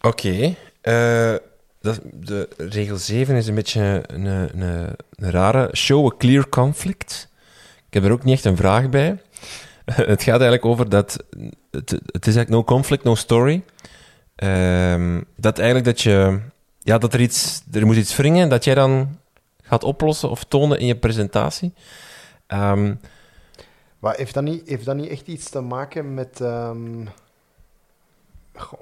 [0.00, 0.54] Oké.
[1.80, 4.60] De regel 7 is een beetje een, een,
[5.14, 5.76] een, rare.
[5.76, 7.28] Show a clear conflict.
[7.86, 9.22] Ik heb er ook niet echt een vraag bij.
[9.84, 11.24] het gaat eigenlijk over dat...
[11.70, 13.62] Het, het is eigenlijk no conflict, no story.
[14.34, 16.40] Ehm, dat eigenlijk dat je...
[16.78, 17.62] Ja, dat er iets...
[17.72, 19.18] Er moet iets wringen dat jij dan
[19.62, 21.72] gaat oplossen of tonen in je presentatie.
[22.46, 22.94] Ehm,
[23.98, 27.06] Maar heeft dat, niet, heeft dat niet echt iets te maken met, ehm,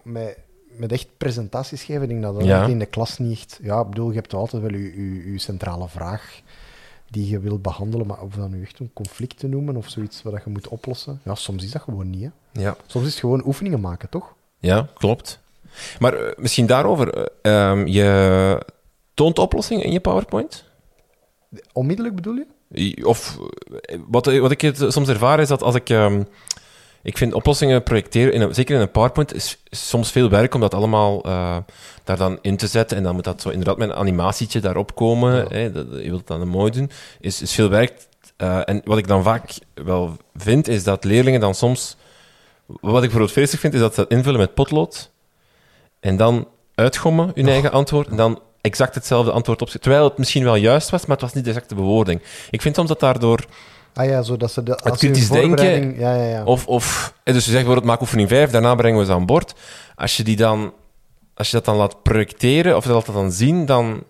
[0.03, 0.39] met,
[0.77, 2.03] met echt presentaties geven?
[2.03, 2.67] Ik denk dat dat Ja.
[2.67, 3.59] in de klas niet echt...
[3.63, 4.83] Ja, ik bedoel, je hebt altijd wel je,
[5.23, 6.41] je, je centrale vraag
[7.11, 10.23] die je wilt behandelen, maar of dat nu echt een conflict te noemen of zoiets
[10.23, 12.23] wat je moet oplossen, ja, soms is dat gewoon niet.
[12.53, 12.61] Hè.
[12.61, 12.77] ja.
[12.87, 14.35] Soms is het gewoon oefeningen maken, toch?
[14.59, 15.39] Ja, klopt.
[15.99, 17.15] Maar eh, misschien daarover.
[17.43, 18.61] eh, ehm, je
[19.15, 20.65] toont oplossingen in je PowerPoint?
[21.73, 22.35] Onmiddellijk bedoel
[22.69, 23.07] je?
[23.07, 23.39] Of
[23.71, 25.91] eh, wat, wat ik soms ervaar is dat als ik.
[25.91, 26.23] ehm,
[27.07, 30.61] ik vind oplossingen projecteren, in zeker in een PowerPoint, is, is soms veel werk om
[30.61, 31.57] dat allemaal eh,
[32.05, 32.97] daar dan in te zetten.
[32.97, 35.35] En dan moet dat zo inderdaad met een animatietje daarop komen.
[35.35, 35.47] Ja.
[35.49, 36.91] Hè, dat, je wilt het dan mooi doen.
[37.21, 38.07] Is, is veel werk.
[38.37, 41.97] Eh, en wat ik dan vaak wel vind, is dat leerlingen dan soms.
[42.67, 45.11] Wat ik bijvoorbeeld feestig vind, is dat ze dat invullen met potlood.
[46.01, 48.09] En dan uitgommen hun eigen antwoord.
[48.09, 49.69] En dan exact hetzelfde antwoord op.
[49.69, 52.23] Terwijl het misschien wel juist was, maar het was niet de exacte bewoording.
[52.51, 53.45] Ik vind soms dat daardoor.
[53.97, 56.45] Ah ja, zodat ze de, als je kritisch denken Ja, ja, ja.
[56.45, 59.27] Of, of, eh, dus je zegt bijvoorbeeld, maak oefening 5, daarna brengen we ze aan
[59.27, 59.55] boord.
[59.95, 60.73] Als je, die dan,
[61.35, 64.03] als je dat dan laat projecteren, of je laat dat dan zien, dan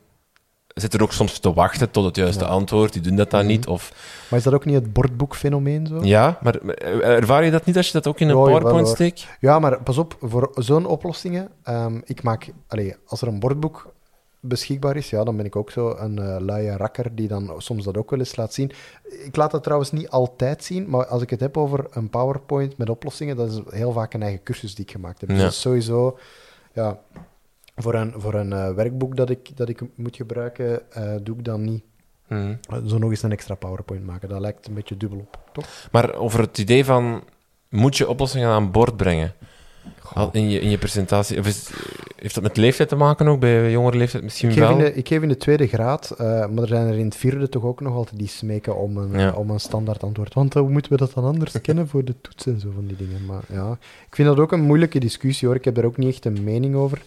[0.66, 2.50] zit er ook soms te wachten tot het juiste Ja.
[2.50, 2.92] antwoord.
[2.92, 3.48] Die doen dat dan Mhm.
[3.48, 3.66] niet.
[3.66, 3.92] Of,
[4.30, 5.98] Maar is dat ook niet het bordboekfenomeen zo?
[6.02, 9.26] ja, maar eh, ervaar je dat niet als je dat ook in een PowerPoint steekt?
[9.40, 13.94] Ja, maar pas op, voor zo'n oplossingen, ehm, ik maak, allee, als er een bordboek
[14.48, 17.84] beschikbaar is, ja, dan ben ik ook zo een eh luie rakker die dan soms
[17.84, 18.70] dat ook wel eens laat zien.
[19.24, 22.76] Ik laat dat trouwens niet altijd zien, maar als ik het heb over een PowerPoint
[22.76, 25.28] met oplossingen, dat is heel vaak een eigen cursus die ik gemaakt heb.
[25.28, 25.44] Dus Ja.
[25.44, 26.18] dat is sowieso,
[26.72, 26.98] ja,
[27.76, 31.44] voor een, voor een eh, werkboek dat ik, dat ik moet gebruiken, eh, doe ik
[31.44, 31.82] dan niet
[32.28, 32.54] Mhm.
[32.86, 34.28] zo nog eens een extra PowerPoint maken.
[34.28, 35.88] Dat lijkt een beetje dubbel op, toch?
[35.92, 37.22] Maar over het idee van,
[37.68, 39.34] moet je oplossingen aan boord brengen?
[40.32, 41.36] In je, in je presentatie.
[41.40, 41.70] Is,
[42.16, 43.40] heeft dat met leeftijd te maken ook?
[43.40, 44.78] Bij jongere leeftijd misschien Ik geef, wel?
[44.78, 47.16] in de, ik geef in de tweede graad, eh, maar er zijn er in het
[47.16, 49.28] vierde toch ook nog altijd die smeken om een, Ja.
[49.30, 50.34] eh, om een standaard antwoord.
[50.34, 52.96] Want hoe moeten we dat dan anders kennen voor de toetsen en zo van die
[52.96, 53.24] dingen?
[53.26, 53.78] Maar ja,
[54.08, 55.56] ik vind dat ook een moeilijke discussie hoor.
[55.56, 57.02] Ik heb daar ook niet echt een mening over.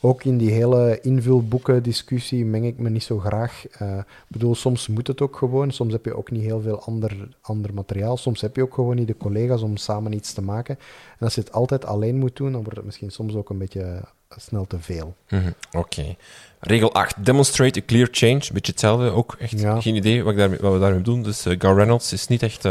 [0.00, 3.64] Ook in die hele invulboeken discussie meng ik me niet zo graag.
[3.78, 5.70] Eh, Ik bedoel, soms moet het ook gewoon.
[5.70, 8.16] Soms heb je ook niet heel veel ander, ander materiaal.
[8.16, 10.78] Soms heb je ook gewoon niet de collega's om samen iets te maken.
[11.18, 13.58] En als je het altijd alleen moet doen, dan wordt het misschien soms ook een
[13.58, 14.02] beetje eh,
[14.36, 15.14] snel te veel.
[15.28, 16.16] Mhm, Oké.
[16.60, 17.24] Regel 8.
[17.24, 18.42] Demonstrate a clear change.
[18.52, 19.10] Beetje hetzelfde.
[19.10, 19.80] Ook echt Ja.
[19.80, 21.22] geen idee wat, ik wat we daarmee doen.
[21.22, 22.64] Dus eh, Gar Reynolds is niet echt...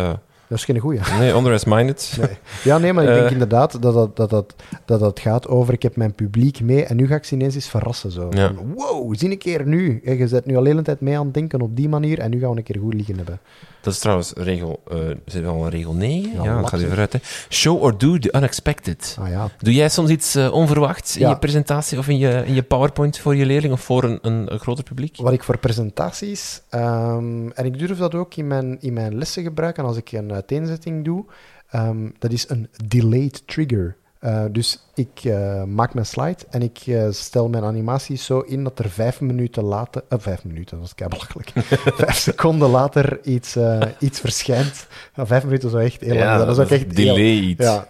[0.48, 1.00] Dat is geen goeie.
[1.20, 2.18] Nee, underestimated.
[2.20, 2.30] Nee.
[2.64, 3.32] Ja, nee, maar ik denk Eh.
[3.32, 6.96] inderdaad dat dat, dat, dat, dat dat gaat over ik heb mijn publiek mee en
[6.96, 8.12] nu ga ik ze ineens eens verrassen.
[8.12, 8.28] Zo.
[8.30, 8.52] Ja.
[8.76, 10.02] Wow, zie een keer nu.
[10.04, 12.30] Je zit nu al de hele tijd mee aan het denken op die manier en
[12.30, 13.39] nu gaan we een keer goed liggen hebben.
[13.86, 16.32] Dat is trouwens regel, eh zit wel een regel 9?
[16.34, 17.14] Ja, Ja, even uit.
[17.14, 17.20] Hè.
[17.50, 19.18] Show or do the unexpected.
[19.20, 22.54] Ah ja, Doe jij soms iets eh, onverwachts in je presentatie of in je, in
[22.54, 25.18] je PowerPoint voor je leerling of voor een, een, een groter publiek?
[25.18, 29.44] Wat ik voor presentaties, ehm, en ik durf dat ook in mijn, in mijn lessen
[29.44, 31.26] gebruiken als ik een uiteenzetting doe,
[31.70, 33.96] ehm, dat is een delayed trigger.
[34.26, 38.63] Eh, dus ik eh, maak mijn slide en ik eh, stel mijn animaties zo in
[38.63, 41.51] dat er vijf minuten later, vijf minuten, dat is belachelijk,
[42.03, 43.57] vijf seconden later iets,
[43.99, 44.88] iets verschijnt.
[45.15, 46.38] Nou, vijf minuten zou echt heel lang.
[46.38, 47.57] Dat is ook echt heel- delayed.
[47.57, 47.86] ja.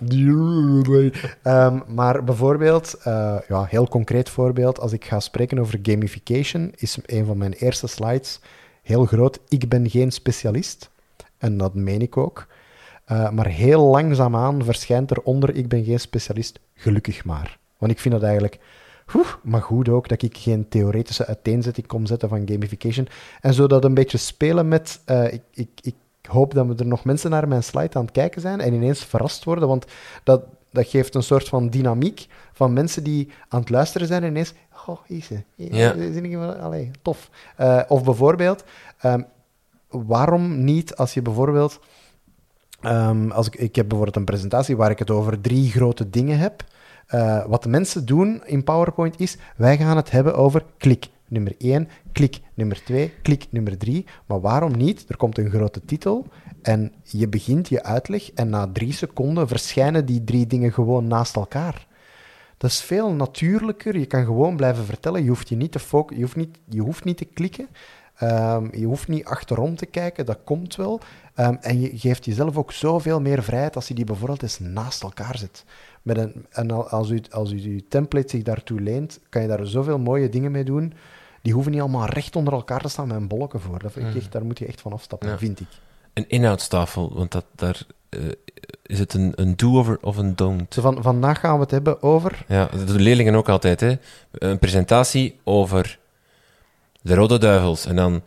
[1.44, 2.96] Ehm, maar bijvoorbeeld,
[3.48, 7.88] ja, heel concreet voorbeeld, als ik ga spreken over gamification, is een van mijn eerste
[7.88, 8.40] slides
[8.82, 9.40] heel groot.
[9.48, 10.90] Ik ben geen specialist.
[11.38, 12.48] En dat meen ik ook.
[13.06, 17.58] Eh, maar heel langzaamaan verschijnt er onder ik ben geen specialist, gelukkig maar.
[17.78, 18.60] Want ik vind dat eigenlijk
[19.44, 23.08] maar goed ook dat ik geen theoretische uiteenzetting kom zetten van gamification.
[23.42, 25.02] En zo dat een beetje spelen met...
[25.06, 28.12] eh, ik, ik, ik hoop dat we er nog mensen naar mijn slide aan het
[28.12, 29.86] kijken zijn en ineens verrast worden, want
[30.24, 34.30] dat, dat geeft een soort van dynamiek van mensen die aan het luisteren zijn en
[34.30, 34.54] ineens...
[34.88, 35.44] Oh, hier is ze.
[35.56, 35.96] Ja.
[36.62, 37.30] Allee, tof.
[37.56, 38.64] Eh, of bijvoorbeeld,
[38.98, 39.22] ehm,
[39.90, 41.80] waarom niet als je bijvoorbeeld...
[42.82, 46.38] Ehm, als ik, ik heb bijvoorbeeld een presentatie waar ik het over drie grote dingen
[46.38, 46.64] heb.
[47.08, 51.54] Eh, wat de mensen doen in PowerPoint is, wij gaan het hebben over klik nummer
[51.58, 54.06] 1, klik nummer 2, klik nummer 3.
[54.26, 55.06] Maar waarom niet?
[55.08, 56.28] Er komt een grote titel
[56.62, 61.36] en je begint je uitleg en na drie seconden verschijnen die drie dingen gewoon naast
[61.36, 61.88] elkaar.
[62.58, 63.98] Dat is veel natuurlijker.
[63.98, 65.24] Je kan gewoon blijven vertellen.
[65.24, 66.18] Je hoeft je niet te focussen.
[66.18, 67.68] Je hoeft niet, je hoeft niet te klikken.
[68.16, 70.26] Ehm, je hoeft niet achterom te kijken.
[70.26, 71.00] Dat komt wel.
[71.36, 75.04] Ehm, en je geeft jezelf ook zoveel meer vrijheid als je die bijvoorbeeld eens naast
[75.04, 75.64] elkaar zet.
[76.02, 79.48] Met een, en al- als u, als u je template zich daartoe leent, kan je
[79.48, 80.94] daar zoveel mooie dingen mee doen.
[81.42, 83.80] Die hoeven niet allemaal recht onder elkaar te staan met een bolken voor.
[83.80, 85.38] Dat vind ik echt, daar moet je echt van afstappen, Ja.
[85.38, 85.68] vind ik.
[86.14, 88.20] Een inhoudstafel, want dat, daar eh,
[88.84, 90.74] is het een, een do-over of een don't.
[90.80, 92.46] Van, vandaag gaan we het hebben over...
[92.48, 93.80] Ja, dat doen leerlingen ook altijd.
[93.80, 93.96] Hè.
[94.32, 96.00] Een presentatie over
[97.06, 97.86] de Rode Duivels.
[97.86, 98.22] En dan,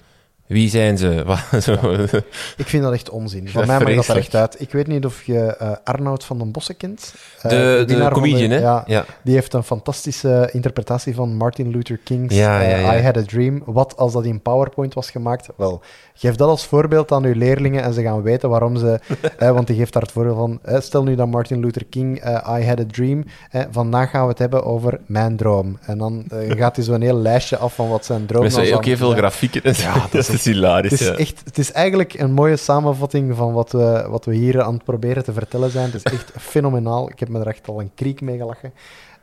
[0.48, 1.06] wie zijn ze?
[2.56, 3.48] Ik vind dat echt onzin.
[3.48, 4.60] Van mij mag dat er echt uit.
[4.60, 7.14] Ik weet niet of je eh, Arnoud van den Bossen kent.
[7.42, 8.58] Eh, De, comedian, hè?
[8.58, 9.04] Ja, ja.
[9.22, 12.98] die heeft een fantastische interpretatie van Martin Luther King's Ja, eh.
[12.98, 13.62] I Had a Dream.
[13.64, 15.48] Wat als dat in PowerPoint was gemaakt?
[15.56, 15.82] Wel,
[16.14, 19.00] geef dat als voorbeeld aan uw leerlingen en ze gaan weten waarom ze...
[19.38, 20.58] eh, want die geeft daar het voorbeeld van...
[20.62, 22.24] eh, stel nu dat Martin Luther King
[22.58, 23.24] I Had a Dream...
[23.50, 25.78] eh, vandaag gaan we het hebben over mijn droom.
[25.82, 28.76] En dan gaat hij zo'n heel lijstje af van wat zijn droom Met dan zou
[28.76, 29.60] ook heel veel grafieken.
[29.76, 30.90] Ja, dat is is hilarisch.
[30.90, 31.16] Het is, ja.
[31.16, 34.84] echt, het is eigenlijk een mooie samenvatting van wat we, wat we hier aan het
[34.84, 35.90] proberen te vertellen zijn.
[35.90, 37.10] Het is echt fenomenaal.
[37.10, 38.72] Ik heb me er echt al een kriek mee gelachen.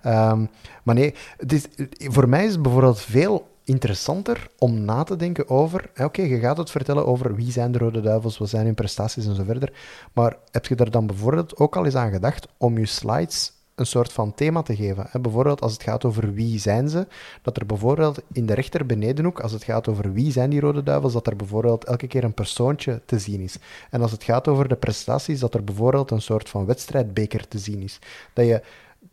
[0.01, 0.45] Ehm,
[0.84, 1.66] maar nee, het is,
[1.97, 5.89] voor mij is het bijvoorbeeld veel interessanter om na te denken over...
[5.97, 9.26] Oké, je gaat het vertellen over wie zijn de Rode Duivels, wat zijn hun prestaties
[9.26, 9.74] en zo verder.
[10.13, 13.86] Maar heb je er dan bijvoorbeeld ook al eens aan gedacht om je slides een
[13.86, 15.21] soort van thema te geven?
[15.21, 17.07] Bijvoorbeeld als het gaat over wie zijn ze,
[17.41, 20.84] dat er bijvoorbeeld in de rechter benedenhoek, als het gaat over wie zijn die Rode
[20.84, 23.57] Duivels, dat er bijvoorbeeld elke keer een persoontje te zien is.
[23.89, 27.59] En als het gaat over de prestaties, dat er bijvoorbeeld een soort van wedstrijdbeker te
[27.59, 27.99] zien is.
[28.34, 28.61] Dat je,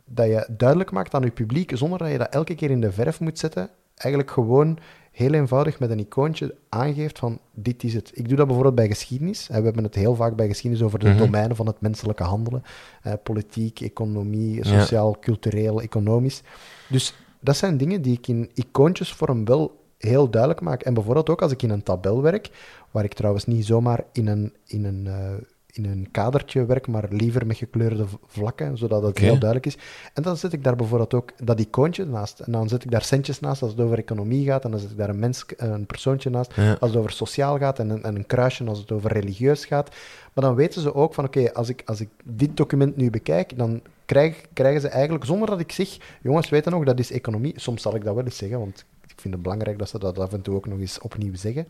[0.05, 2.91] dat je duidelijk maakt aan je publiek, zonder dat je dat elke keer in de
[2.91, 4.77] verf moet zetten, eigenlijk gewoon
[5.13, 8.11] heel eenvoudig met een icoontje aangeeft van dit is het.
[8.13, 9.49] Ik doe dat bijvoorbeeld bij geschiedenis.
[9.49, 11.17] En we hebben het heel vaak bij geschiedenis over de Mhm.
[11.17, 12.63] domeinen van het menselijke handelen.
[13.03, 14.79] Eh, politiek, economie, Ja.
[14.79, 16.41] sociaal, cultureel, economisch.
[16.89, 20.81] Dus dat zijn dingen die ik in icoontjesvorm wel heel duidelijk maak.
[20.81, 22.49] En bijvoorbeeld ook als ik in een tabel werk,
[22.91, 25.31] waar ik trouwens niet zomaar in een, in een, eh,
[25.75, 29.77] in een kadertje werk, maar liever met gekleurde vlakken, zodat het heel duidelijk is.
[30.13, 32.39] En dan zet ik daar bijvoorbeeld ook dat icoontje naast.
[32.39, 34.63] En dan zet ik daar centjes naast als het over economie gaat.
[34.63, 36.77] En dan zet ik daar een, mens, een persoontje naast Ja.
[36.79, 37.79] als het over sociaal gaat.
[37.79, 39.89] En een, en een kruisje als het over religieus gaat.
[40.33, 43.57] Maar dan weten ze ook van, oké, als, ik, als ik dit document nu bekijk,
[43.57, 47.53] dan krijg, krijgen ze eigenlijk, zonder dat ik zeg, jongens, weten nog, dat is economie.
[47.55, 50.19] Soms zal ik dat wel eens zeggen, want ik vind het belangrijk dat ze dat
[50.19, 51.67] af en toe ook nog eens opnieuw zeggen.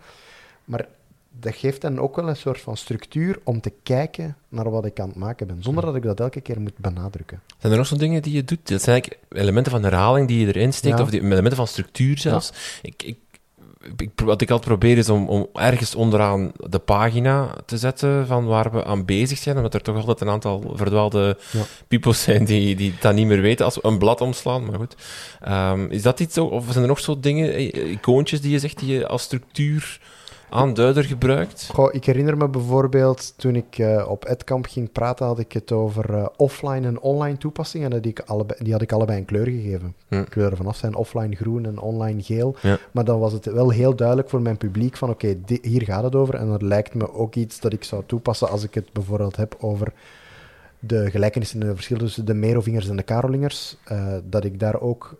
[0.66, 0.88] Maar
[1.40, 5.00] dat geeft hen ook wel een soort van structuur om te kijken naar wat ik
[5.00, 7.42] aan het maken ben, zonder dat ik dat elke keer moet benadrukken.
[7.60, 8.68] Zijn er nog zo'n dingen die je doet?
[8.70, 11.04] Dat zijn eigenlijk elementen van herhaling die je erin steekt, Ja.
[11.04, 12.52] of die, elementen van structuur zelfs.
[12.82, 13.18] Ik, ik,
[13.98, 18.46] ik, wat ik altijd probeer is om, om ergens onderaan de pagina te zetten van
[18.46, 21.62] waar we aan bezig zijn, omdat er toch altijd een aantal verdwaalde Ja.
[21.88, 24.96] peoples zijn die, die dat niet meer weten als we een blad omslaan, maar goed.
[25.42, 28.60] Ehm, is dat iets zo, of zijn er nog zo dingen, eh, icoontjes die je
[28.60, 30.00] zegt, die je als structuur
[30.54, 31.70] aanduider gebruikt?
[31.74, 35.72] Goh, ik herinner me bijvoorbeeld toen ik uh, op EdCamp ging praten, had ik het
[35.72, 37.94] over uh, offline en online toepassingen.
[37.94, 39.96] En die, ik allebei, die had ik allebei een kleur gegeven.
[40.08, 40.24] Hm.
[40.24, 42.56] Kleuren vanaf zijn offline groen en online geel.
[42.62, 42.78] Ja.
[42.92, 46.04] Maar dan was het wel heel duidelijk voor mijn publiek van oké, okay, hier gaat
[46.04, 46.36] het over.
[46.36, 49.56] En dat lijkt me ook iets dat ik zou toepassen als ik het bijvoorbeeld heb
[49.60, 49.94] over
[50.80, 53.78] de gelijkenissen en de verschillen tussen de Merovingers en de Karolingers.
[53.92, 55.16] Uh, dat ik daar ook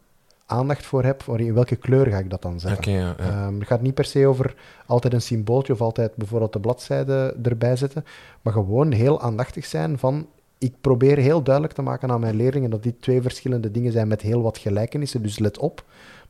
[0.46, 2.80] aandacht voor heb, in welke kleur ga ik dat dan zetten.
[2.80, 3.48] Okay, ja, ja.
[3.48, 7.36] Um, het gaat niet per se over altijd een symbooltje of altijd bijvoorbeeld de bladzijde
[7.44, 8.06] erbij zetten,
[8.42, 10.28] maar gewoon heel aandachtig zijn van
[10.58, 14.08] ik probeer heel duidelijk te maken aan mijn leerlingen dat die twee verschillende dingen zijn
[14.08, 15.84] met heel wat gelijkenissen, dus let op.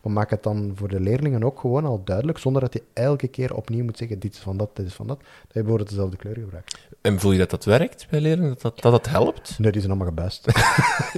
[0.03, 3.27] Maar maak het dan voor de leerlingen ook gewoon al duidelijk, zonder dat je elke
[3.27, 5.89] keer opnieuw moet zeggen, dit is van dat, dit is van dat, dat je bijvoorbeeld
[5.89, 6.77] dezelfde kleur gebruikt.
[7.01, 9.59] En voel je dat dat werkt bij leerlingen, dat dat, dat, dat helpt?
[9.59, 10.45] Nee, die zijn allemaal gebest.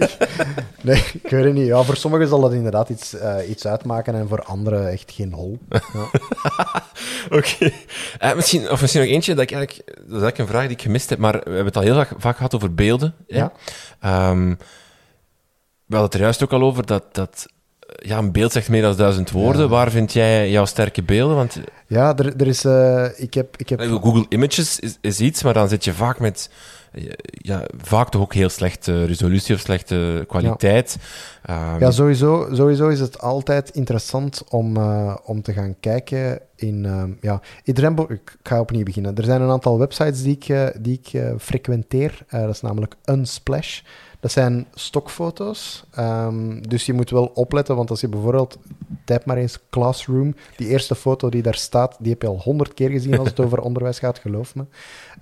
[0.88, 1.66] nee, ik weet het niet.
[1.66, 5.34] Ja, voor sommigen zal dat inderdaad iets, uh, iets uitmaken en voor anderen echt geen
[5.34, 5.58] hol.
[5.70, 5.80] Ja.
[7.26, 7.36] Oké.
[7.36, 7.74] Okay.
[8.22, 10.76] Uh, misschien, of misschien nog eentje, dat, ik eigenlijk, dat is eigenlijk een vraag die
[10.76, 13.14] ik gemist heb, maar we hebben het al heel vaak, vaak gehad over beelden.
[13.28, 13.52] Ja.
[14.30, 14.58] Um,
[15.86, 17.48] we hadden het er juist ook al over dat, dat
[17.96, 19.62] ja, een beeld zegt meer dan duizend woorden.
[19.62, 19.68] Ja.
[19.68, 21.36] Waar vind jij jouw sterke beelden?
[21.36, 22.66] Want, ja, er, er is...
[22.66, 23.80] Uh, ik heb, ik heb...
[23.80, 26.50] Google Images is, is iets, maar dan zit je vaak met...
[27.32, 30.98] Ja, vaak toch ook heel slechte resolutie of slechte kwaliteit.
[31.46, 36.40] Ja, um, ja sowieso, sowieso is het altijd interessant om, uh, om te gaan kijken
[36.56, 36.84] in...
[36.84, 38.06] Uh, ja, iedereen...
[38.08, 39.16] Ik ga opnieuw beginnen.
[39.16, 42.26] Er zijn een aantal websites die ik, die ik frequenteer.
[42.30, 43.82] dat is namelijk Unsplash.
[44.26, 45.86] Dat zijn stokfoto's.
[46.00, 48.58] Um, dus je moet wel opletten, want als je bijvoorbeeld,
[49.04, 52.74] typ maar eens Classroom, die eerste foto die daar staat, die heb je al honderd
[52.74, 54.66] keer gezien als het over onderwijs gaat, geloof me.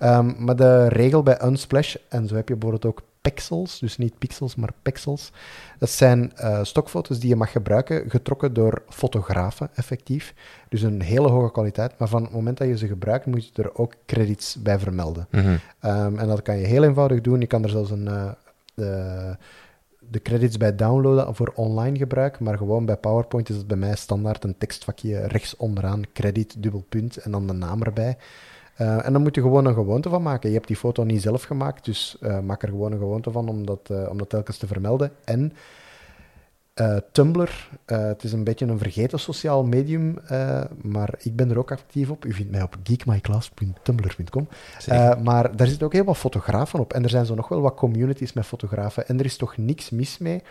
[0.02, 4.18] Um, maar de regel bij Unsplash, en zo heb je bijvoorbeeld ook pixels, dus niet
[4.18, 5.32] pixels, maar pixels.
[5.78, 10.34] Dat zijn uh, stokfoto's die je mag gebruiken, getrokken door fotografen, effectief.
[10.68, 11.98] Dus een hele hoge kwaliteit.
[11.98, 15.26] Maar van het moment dat je ze gebruikt, moet je er ook credits bij vermelden.
[15.30, 15.58] Mm -hmm.
[15.90, 17.40] um, en dat kan je heel eenvoudig doen.
[17.40, 18.30] Je kan er zelfs een, uh,
[18.74, 19.36] de,
[19.98, 23.96] de credits bij downloaden voor online gebruik, maar gewoon bij PowerPoint is het bij mij
[23.96, 28.16] standaard een tekstvakje rechts onderaan, credit, dubbel punt en dan de naam erbij.
[28.80, 30.48] Uh, en dan moet je gewoon een gewoonte van maken.
[30.48, 33.48] Je hebt die foto niet zelf gemaakt, dus uh, maak er gewoon een gewoonte van
[33.48, 35.12] om dat, uh, om dat telkens te vermelden.
[35.24, 35.52] En
[36.80, 41.50] uh, Tumblr, uh, het is een beetje een vergeten sociaal medium, uh, maar ik ben
[41.50, 42.24] er ook actief op.
[42.24, 44.48] U vindt mij op geekmyclass.tumblr.com.
[45.22, 46.92] maar daar zitten ook heel wat fotografen op.
[46.92, 49.08] En er zijn zo nog wel wat communities met fotografen.
[49.08, 50.42] En er is toch niks mis mee,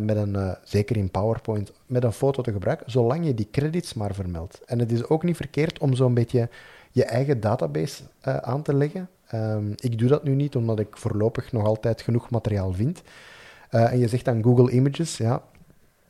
[0.00, 4.14] met een, zeker in PowerPoint, met een foto te gebruiken, zolang je die credits maar
[4.14, 4.60] vermeldt.
[4.64, 6.48] En het is ook niet verkeerd om zo'n beetje
[6.90, 9.08] je eigen database aan te leggen.
[9.34, 13.02] Um, ik doe dat nu niet, omdat ik voorlopig nog altijd genoeg materiaal vind.
[13.70, 15.42] Uh, en je zegt dan Google Images, ja.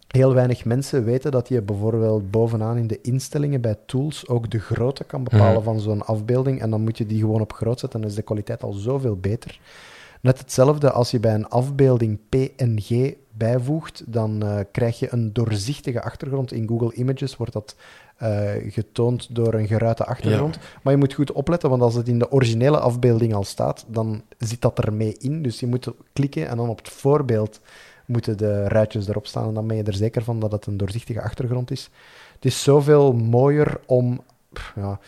[0.06, 4.58] Heel weinig mensen weten dat je bijvoorbeeld bovenaan in de instellingen bij tools ook de
[4.58, 5.62] grootte kan bepalen mm.
[5.62, 6.60] van zo'n afbeelding.
[6.60, 9.16] En dan moet je die gewoon op groot zetten, dan is de kwaliteit al zoveel
[9.16, 9.60] beter.
[10.20, 16.02] Net hetzelfde als je bij een afbeelding PNG bijvoegt, dan uh, krijg je een doorzichtige
[16.02, 16.52] achtergrond.
[16.52, 17.76] In Google Images wordt dat
[18.22, 20.54] uh, getoond door een geruite achtergrond.
[20.54, 20.60] Ja.
[20.82, 24.22] Maar je moet goed opletten, want als het in de originele afbeelding al staat, dan
[24.38, 25.42] zit dat ermee in.
[25.42, 27.60] Dus je moet klikken en dan op het voorbeeld
[28.06, 29.48] moeten de ruitjes erop staan.
[29.48, 31.90] En dan ben je er zeker van dat het een doorzichtige achtergrond is.
[32.34, 34.20] Het is zoveel mooier om.
[34.74, 34.98] Ja,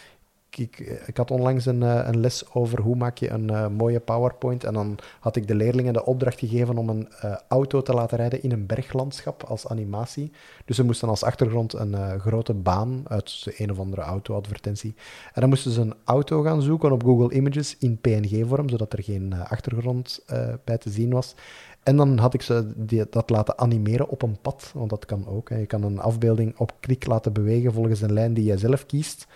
[0.57, 4.01] ik, ik, had onlangs een, eh, een, les over hoe maak je een uh, mooie
[4.01, 4.65] PowerPoint.
[4.65, 8.17] En dan had ik de leerlingen de opdracht gegeven om een uh, auto te laten
[8.17, 10.33] rijden in een berglandschap als animatie.
[10.65, 14.95] Dus ze moesten als achtergrond een grote baan uit de een of andere auto-advertentie.
[15.33, 19.03] En dan moesten ze een auto gaan zoeken op Google Images in PNG-vorm, zodat er
[19.03, 20.25] geen achtergrond
[20.65, 21.35] bij te zien was.
[21.83, 22.73] En dan had ik ze
[23.11, 25.49] dat laten animeren op een pad, want dat kan ook.
[25.49, 29.27] Je kan een afbeelding op klik laten bewegen volgens een lijn die jij zelf kiest.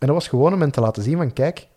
[0.00, 1.68] En dat was gewoon om hen te laten zien van, kijk,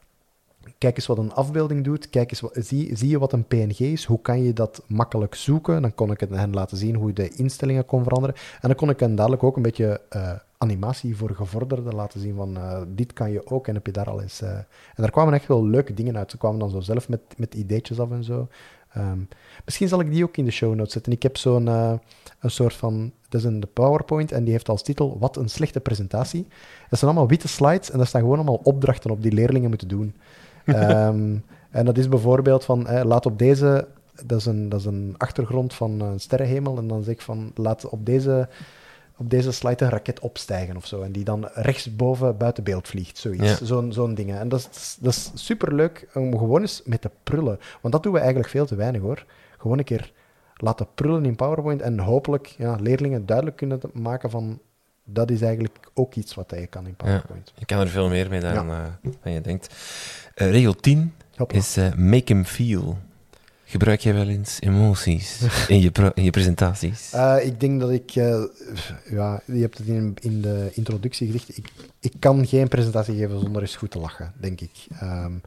[0.77, 3.79] kijk eens wat een afbeelding doet, kijk eens wat, zie, zie je wat een PNG
[3.79, 5.81] is, hoe kan je dat makkelijk zoeken.
[5.81, 8.35] Dan kon ik hen laten zien hoe je de instellingen kon veranderen.
[8.35, 12.35] En dan kon ik hen dadelijk ook een beetje uh, animatie voor gevorderden laten zien
[12.35, 14.41] van, uh, dit kan je ook en heb je daar al eens...
[14.41, 14.49] Uh...
[14.49, 14.65] En
[14.95, 16.31] daar kwamen echt wel leuke dingen uit.
[16.31, 18.47] Ze kwamen dan zo zelf met, met ideetjes af en zo.
[18.97, 19.27] Um,
[19.65, 21.11] misschien zal ik die ook in de show notes zetten.
[21.11, 21.93] Ik heb zo'n uh,
[22.39, 23.11] een soort van.
[23.29, 26.47] Dat is een PowerPoint en die heeft als titel Wat een slechte presentatie.
[26.89, 29.87] Dat zijn allemaal witte slides en daar staan gewoon allemaal opdrachten op die leerlingen moeten
[29.87, 30.15] doen.
[30.65, 33.87] um, en dat is bijvoorbeeld van eh, laat op deze.
[34.25, 36.77] Dat is, een, dat is een achtergrond van een sterrenhemel.
[36.77, 38.49] En dan zeg ik van laat op deze
[39.23, 41.01] op deze slide een raket opstijgen of zo.
[41.01, 43.59] En die dan rechtsboven buiten beeld vliegt, zoiets.
[43.59, 43.65] Ja.
[43.65, 44.39] Zo'n zo'n dingen.
[44.39, 47.59] En dat is, dat is superleuk om gewoon eens met te prullen.
[47.81, 49.25] Want dat doen we eigenlijk veel te weinig hoor.
[49.57, 50.11] Gewoon een keer
[50.55, 54.59] laten prullen in PowerPoint en hopelijk ja, leerlingen duidelijk kunnen maken van
[55.05, 57.53] dat is eigenlijk ook iets wat je kan in PowerPoint.
[57.55, 58.83] Je kan er veel meer mee dan, uh,
[59.21, 59.75] dan je denkt.
[60.35, 61.55] Uh, regel 10 Hoppa.
[61.55, 62.97] is uh, make him feel.
[63.73, 67.13] Gebruik jij wel eens emoties in je, in je presentaties?
[67.41, 71.69] ik denk dat ik, ja, je hebt het in, in de introductie gezegd, ik,
[71.99, 74.87] ik kan geen presentatie geven zonder eens goed te lachen, denk ik.
[75.03, 75.41] Um,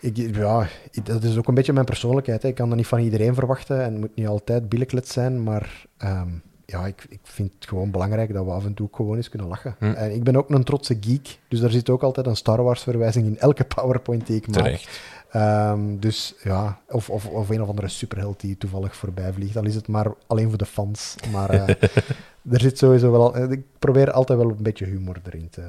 [0.00, 0.68] ik, ja,
[1.04, 2.42] dat is ook een beetje mijn persoonlijkheid.
[2.42, 2.48] Hè.
[2.48, 5.86] Ik kan dat niet van iedereen verwachten en het moet niet altijd billijklet zijn, maar
[6.04, 9.28] um, ja, ik, ik vind het gewoon belangrijk dat we af en toe gewoon eens
[9.28, 9.76] kunnen lachen.
[9.78, 9.84] Hm.
[9.84, 12.82] En ik ben ook een trotse geek, dus daar zit ook altijd een Star Wars
[12.82, 14.62] verwijzing in elke PowerPoint die ik maak.
[14.62, 15.00] Terecht.
[15.36, 19.54] Um, dus ja, of, of, of een of andere superheld die toevallig voorbij vliegt.
[19.54, 21.14] Dan is het maar alleen voor de fans.
[21.32, 21.68] Maar uh,
[22.54, 23.50] er zit sowieso wel...
[23.52, 25.62] Ik probeer altijd wel een beetje humor erin te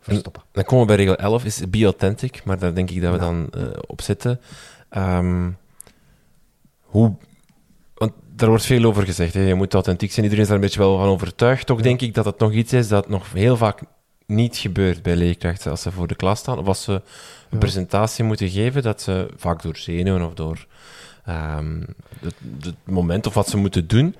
[0.00, 0.42] verstoppen.
[0.52, 2.44] Dan komen we bij regel 11, is be authentic.
[2.44, 4.40] Maar daar denk ik dat we dan uh, op zitten.
[4.96, 5.56] Um,
[6.82, 7.16] hoe
[7.94, 9.34] want daar wordt veel over gezegd.
[9.34, 9.40] Hè.
[9.40, 10.24] Je moet authentiek zijn.
[10.24, 11.66] Iedereen is daar een beetje wel van overtuigd.
[11.66, 13.82] Toch denk ik dat het nog iets is dat nog heel vaak
[14.28, 16.58] niet gebeurt bij leerkrachten als ze voor de klas staan.
[16.58, 17.02] Of als ze
[17.50, 20.66] een presentatie moeten geven, dat ze vaak door zenuwen of door
[21.28, 21.86] um,
[22.20, 24.16] het, het, moment of wat ze moeten doen.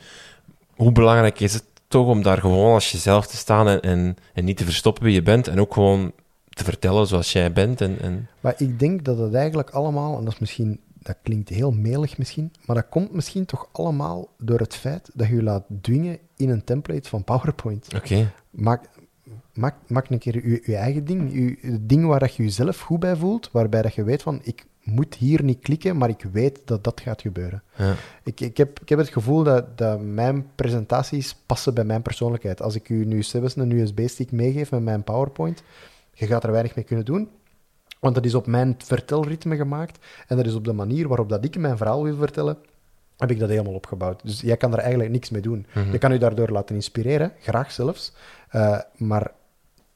[0.74, 4.44] Hoe belangrijk is het toch om daar gewoon als jezelf te staan en, en, en
[4.44, 6.12] niet te verstoppen wie je bent en ook gewoon
[6.48, 7.80] te vertellen zoals jij bent?
[7.80, 8.28] En, en...
[8.40, 12.18] Maar ik denk dat het eigenlijk allemaal, en dat is misschien dat klinkt heel melig
[12.18, 16.18] misschien, maar dat komt misschien toch allemaal door het feit dat je je laat dwingen
[16.36, 17.94] in een template van PowerPoint.
[17.94, 18.32] Oké.
[18.50, 18.88] Maak,
[19.58, 22.80] maak, maak een keer je, je eigen ding, je, het ding waar dat je jezelf
[22.80, 26.26] goed bij voelt, waarbij dat je weet van, ik moet hier niet klikken, maar ik
[26.32, 27.62] weet dat dat gaat gebeuren.
[27.76, 27.94] Ja.
[28.22, 32.62] Ik, ik, heb, ik heb het gevoel dat, dat mijn presentaties passen bij mijn persoonlijkheid.
[32.62, 35.62] Als ik u nu zelfs een USB-stick meegeef met mijn PowerPoint,
[36.12, 37.28] je gaat er weinig mee kunnen doen,
[38.00, 41.44] want dat is op mijn vertelritme gemaakt en dat is op de manier waarop dat
[41.44, 42.58] ik mijn verhaal wil vertellen,
[43.16, 44.20] heb ik dat helemaal opgebouwd.
[44.24, 45.66] Dus jij kan er eigenlijk niks mee doen.
[45.74, 45.92] Mhm.
[45.92, 48.12] Je kan je daardoor laten inspireren, graag zelfs,
[48.52, 49.30] uh, maar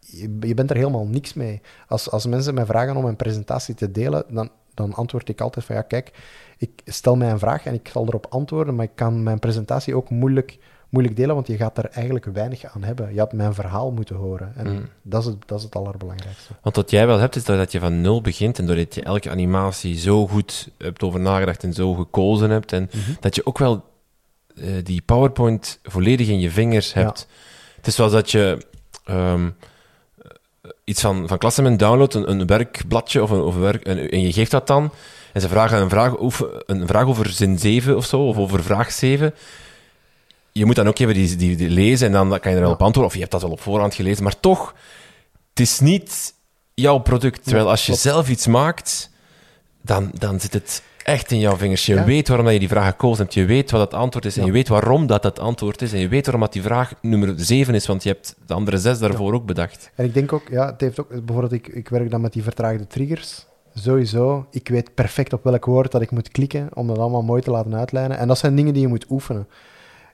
[0.07, 1.61] je, je, bent er helemaal niks mee.
[1.89, 5.65] Als, als mensen mij vragen om een presentatie te delen, dan, dan antwoord ik altijd
[5.65, 6.13] van ja, kijk,
[6.59, 9.97] ik stel mij een vraag en ik zal erop antwoorden, maar ik kan mijn presentatie
[9.97, 10.59] ook moeilijk
[10.93, 13.13] moeilijk delen, want je gaat er eigenlijk weinig aan hebben.
[13.13, 14.53] Je had mijn verhaal moeten horen.
[14.57, 14.89] En mm.
[15.03, 16.53] dat, is het, dat is het allerbelangrijkste.
[16.63, 19.31] Want wat jij wel hebt, is dat je van nul begint en doordat je elke
[19.31, 22.73] animatie zo goed hebt over nagedacht en zo gekozen hebt.
[22.73, 23.13] En mhm.
[23.21, 23.85] dat je ook wel
[24.55, 27.29] uh, die PowerPoint volledig in je vingers hebt.
[27.77, 28.67] Het is zoals dat je
[29.11, 29.55] um,
[30.93, 34.21] iets van, van Klassemen downloadt, een, een werkbladje of een, of een werk, en, en
[34.21, 34.93] je geeft dat dan.
[35.33, 38.63] En ze vragen een vraag, over, een vraag over zin 7 of zo, of over
[38.63, 39.35] vraag 7
[40.53, 42.73] je moet dan ook even die, die, die, lezen en dan kan je er wel
[42.73, 43.05] op antwoorden.
[43.05, 44.23] Of je hebt dat wel op voorhand gelezen.
[44.23, 44.75] Maar toch,
[45.51, 46.35] het is niet
[46.75, 47.45] jouw product.
[47.45, 49.11] Terwijl als je zelf iets maakt,
[49.83, 51.87] dan, dan zit het echt in jouw vingers.
[51.87, 53.35] Je weet waarom je die vraag gekozen hebt.
[53.35, 54.37] Je weet wat het antwoord is.
[54.37, 55.93] En je weet waarom dat het antwoord is.
[55.93, 57.87] En je weet waarom dat die vraag nummer 7 is.
[57.87, 59.91] Want je hebt de andere zes daarvoor ook bedacht.
[59.95, 61.09] En ik denk ook, ja, het heeft ook...
[61.09, 63.47] Bijvoorbeeld, ik, ik werk dan met die vertraagde triggers.
[63.75, 64.47] Sowieso.
[64.51, 67.51] Ik weet perfect op welk woord dat ik moet klikken om dat allemaal mooi te
[67.51, 68.19] laten uitlijnen.
[68.19, 69.49] En dat zijn dingen die je moet oefenen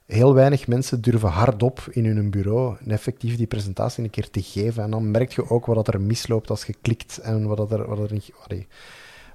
[0.07, 4.83] heel weinig mensen durven hardop in hun bureau effectief die presentatie een keer te geven.
[4.83, 7.89] En dan merk je ook wat er misloopt als je klikt en wat er...
[7.89, 8.33] Wat er niet,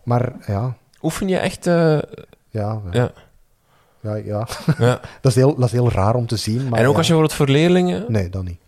[0.03, 0.77] maar ja...
[1.03, 1.67] Oefen je echt...
[1.67, 1.99] Uh...
[2.49, 3.11] Ja, ja.
[4.01, 4.47] Ja, ja.
[4.77, 4.99] ja.
[5.21, 6.69] dat, is heel, dat is heel raar om te zien.
[6.69, 8.05] Maar en ook als je het voor leerlingen...
[8.07, 8.59] Nee, dat niet.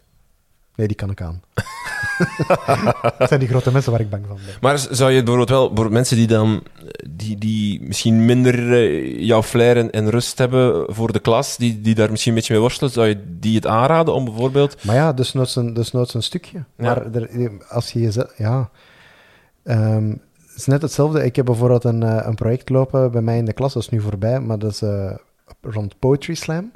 [0.76, 1.42] Nee, die kan ik aan.
[3.18, 4.56] dat zijn die grote mensen waar ik bang van ben.
[4.62, 6.64] Maar zou je bijvoorbeeld wel, voor mensen die dan,
[7.10, 11.96] die, die misschien minder uh, jouw flair en, rust hebben voor de klas, die, die
[11.96, 14.84] daar misschien een beetje mee worstelen, zou je die het aanraden om bijvoorbeeld...
[14.84, 16.64] Maar ja, dus nooit een, dus een stukje.
[16.76, 18.30] Maar er, als je.
[18.38, 18.70] Ja...
[19.64, 20.22] Um,
[20.56, 21.24] het is net hetzelfde.
[21.24, 23.90] Ik heb bijvoorbeeld een, uh, een project lopen bij mij in de klas, dat is
[23.90, 25.12] nu voorbij, maar dat is uh,
[25.62, 26.72] rond Poetry Slam.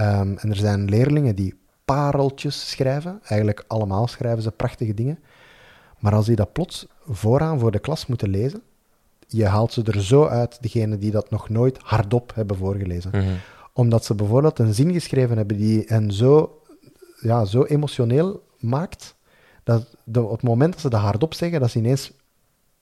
[0.00, 1.54] Um, en er zijn leerlingen die
[1.84, 3.20] pareltjes schrijven.
[3.22, 5.18] Eigenlijk allemaal schrijven ze prachtige dingen.
[5.98, 8.62] Maar als die dat plots vooraan voor de klas moeten lezen,
[9.26, 13.10] je haalt ze er zo uit, degene die dat nog nooit hardop hebben voorgelezen.
[13.10, 13.34] Mhm.
[13.72, 16.60] Omdat ze bijvoorbeeld een zin geschreven hebben die hen zo,
[17.20, 19.14] ja, zo emotioneel maakt,
[19.64, 22.12] dat op het moment dat ze dat hardop zeggen, dat ze ineens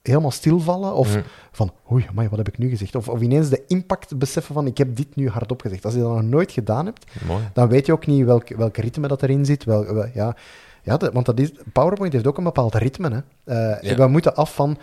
[0.01, 0.93] helemaal stilvallen.
[0.93, 1.23] Of mm.
[1.51, 2.95] van, oei, amai, wat heb ik nu gezegd?
[2.95, 5.85] Of, of ineens de impact beseffen van, ik heb dit nu hardop gezegd.
[5.85, 7.05] Als je dat nog nooit gedaan hebt,
[7.53, 9.63] dan weet je ook niet welk, welk ritme dat erin zit.
[9.63, 10.35] Wel, ja,
[10.83, 13.23] ja, want dat is, PowerPoint heeft ook een bepaald ritme.
[13.45, 13.79] Hè.
[13.83, 14.77] Uh, We moeten af van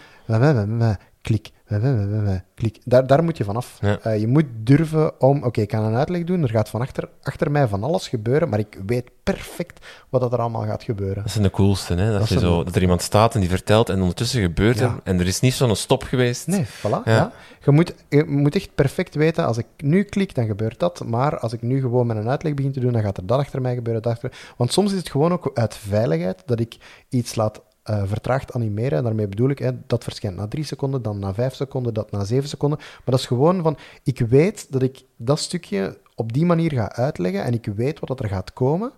[1.23, 2.79] we, we, we, we, klik.
[2.85, 3.79] Daar, daar moet je vanaf.
[3.81, 3.99] Ja.
[3.99, 7.09] Eh, je moet durven om, oké, ik kan een uitleg doen, er gaat van achter,
[7.23, 11.23] achter mij van alles gebeuren, maar ik weet perfect wat dat er allemaal gaat gebeuren.
[11.23, 12.11] Dat zijn de coolste, hè?
[12.11, 14.85] Dat, Dat je zo, dat er iemand staat en die vertelt en ondertussen gebeurt Ja.
[14.85, 16.47] er en er is niet zo'n stop geweest.
[16.47, 16.81] Nee, voilà.
[16.83, 17.01] Ja.
[17.05, 17.33] Ja.
[17.65, 21.05] Je, moet, je moet echt perfect weten, als ik nu klik, dan gebeurt dat.
[21.05, 23.39] Maar als ik nu gewoon met een uitleg begin te doen, dan gaat er dat
[23.39, 24.03] achter mij gebeuren.
[24.03, 24.33] Dat achter...
[24.57, 26.77] Want soms is het gewoon ook uit veiligheid dat ik
[27.09, 28.99] iets laat eh, vertraagd animeren.
[28.99, 32.11] En daarmee bedoel ik, hè, dat verschijnt na drie seconden, dan na vijf seconden, dat
[32.11, 32.79] na zeven seconden.
[32.79, 36.93] Maar dat is gewoon van, ik weet dat ik dat stukje op die manier ga
[36.93, 38.93] uitleggen en ik weet wat dat er gaat komen.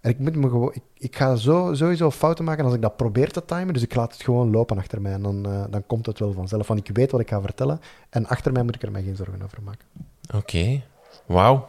[0.00, 2.96] En ik, moet me gewoon, ik, ik ga zo, sowieso fouten maken als ik dat
[2.96, 3.74] probeer te timen.
[3.74, 5.12] Dus ik laat het gewoon lopen achter mij.
[5.12, 6.66] En dan, eh, dan komt het wel vanzelf.
[6.66, 7.80] Want ik weet wat ik ga vertellen.
[8.10, 9.86] En achter mij moet ik er mij geen zorgen over maken.
[10.34, 10.82] Oké,
[11.26, 11.68] wauw.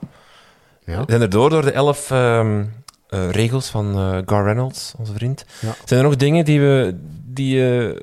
[0.85, 0.99] Ja.
[0.99, 2.65] We zijn er door door de elf ehm,
[3.11, 5.45] eh, regels van eh, Gar Reynolds, onze vriend.
[5.61, 5.75] Ja.
[5.85, 6.95] Zijn er nog dingen die we
[7.25, 8.01] die je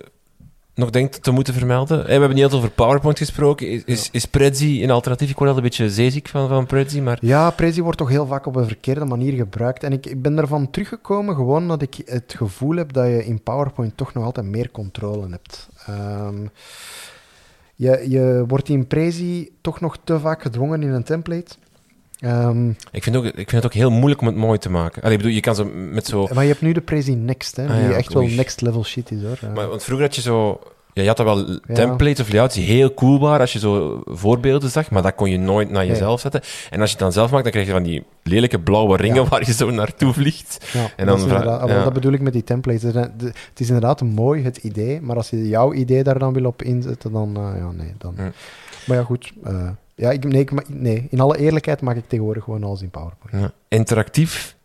[0.75, 2.05] nog denkt te moeten vermelden?
[2.05, 3.69] We hebben niet heel veel over PowerPoint gesproken.
[3.69, 5.31] Is, is, is Prezi een alternatief?
[5.31, 7.19] Ik word altijd een beetje zeeziek van, van Prezi, maar...
[7.21, 9.83] Ja, Prezi wordt toch heel vaak op een verkeerde manier gebruikt.
[9.83, 13.43] En ik, ik ben ervan teruggekomen gewoon omdat ik het gevoel heb dat je in
[13.43, 15.69] PowerPoint toch nog altijd meer controle hebt.
[15.87, 16.47] Ehm,
[17.75, 21.55] je, je wordt in Prezi toch nog te vaak gedwongen in een template.
[22.19, 25.03] Ehm, Ik vind, ook, ik vind het ook heel moeilijk om het mooi te maken.
[25.03, 26.29] Allee, ik bedoel, je kan zo met zo...
[26.35, 28.85] maar je hebt nu de Prezi Next, hè, Ah, die ja, echt wel next level
[28.85, 29.53] shit is hoor.
[29.55, 30.61] Maar, want vroeger had je zo...
[30.93, 34.03] Ja, je had dat wel templates of layouts die heel cool waren als je zo
[34.05, 36.41] voorbeelden zag, maar dat kon je nooit naar jezelf zetten.
[36.71, 39.23] En als je het dan zelf maakt, dan krijg je van die lelijke blauwe ringen
[39.23, 39.29] Ja.
[39.29, 40.71] waar je zo naartoe vliegt.
[40.73, 42.83] Ja, En dat, dan inderdaad- ah, dat bedoel ik met die templates.
[42.95, 46.62] Het is- inderdaad mooi, het idee, maar als je jouw idee daar dan wil op
[46.62, 47.37] inzetten, dan...
[47.37, 48.14] eh, ja, nee, dan...
[48.87, 49.33] Maar ja, goed.
[49.45, 52.90] eh, ja, ik, nee, ik nee, in alle eerlijkheid maak ik tegenwoordig gewoon alles in
[52.90, 53.36] PowerPoint.
[53.44, 53.53] Ja.
[53.68, 54.57] Interactief,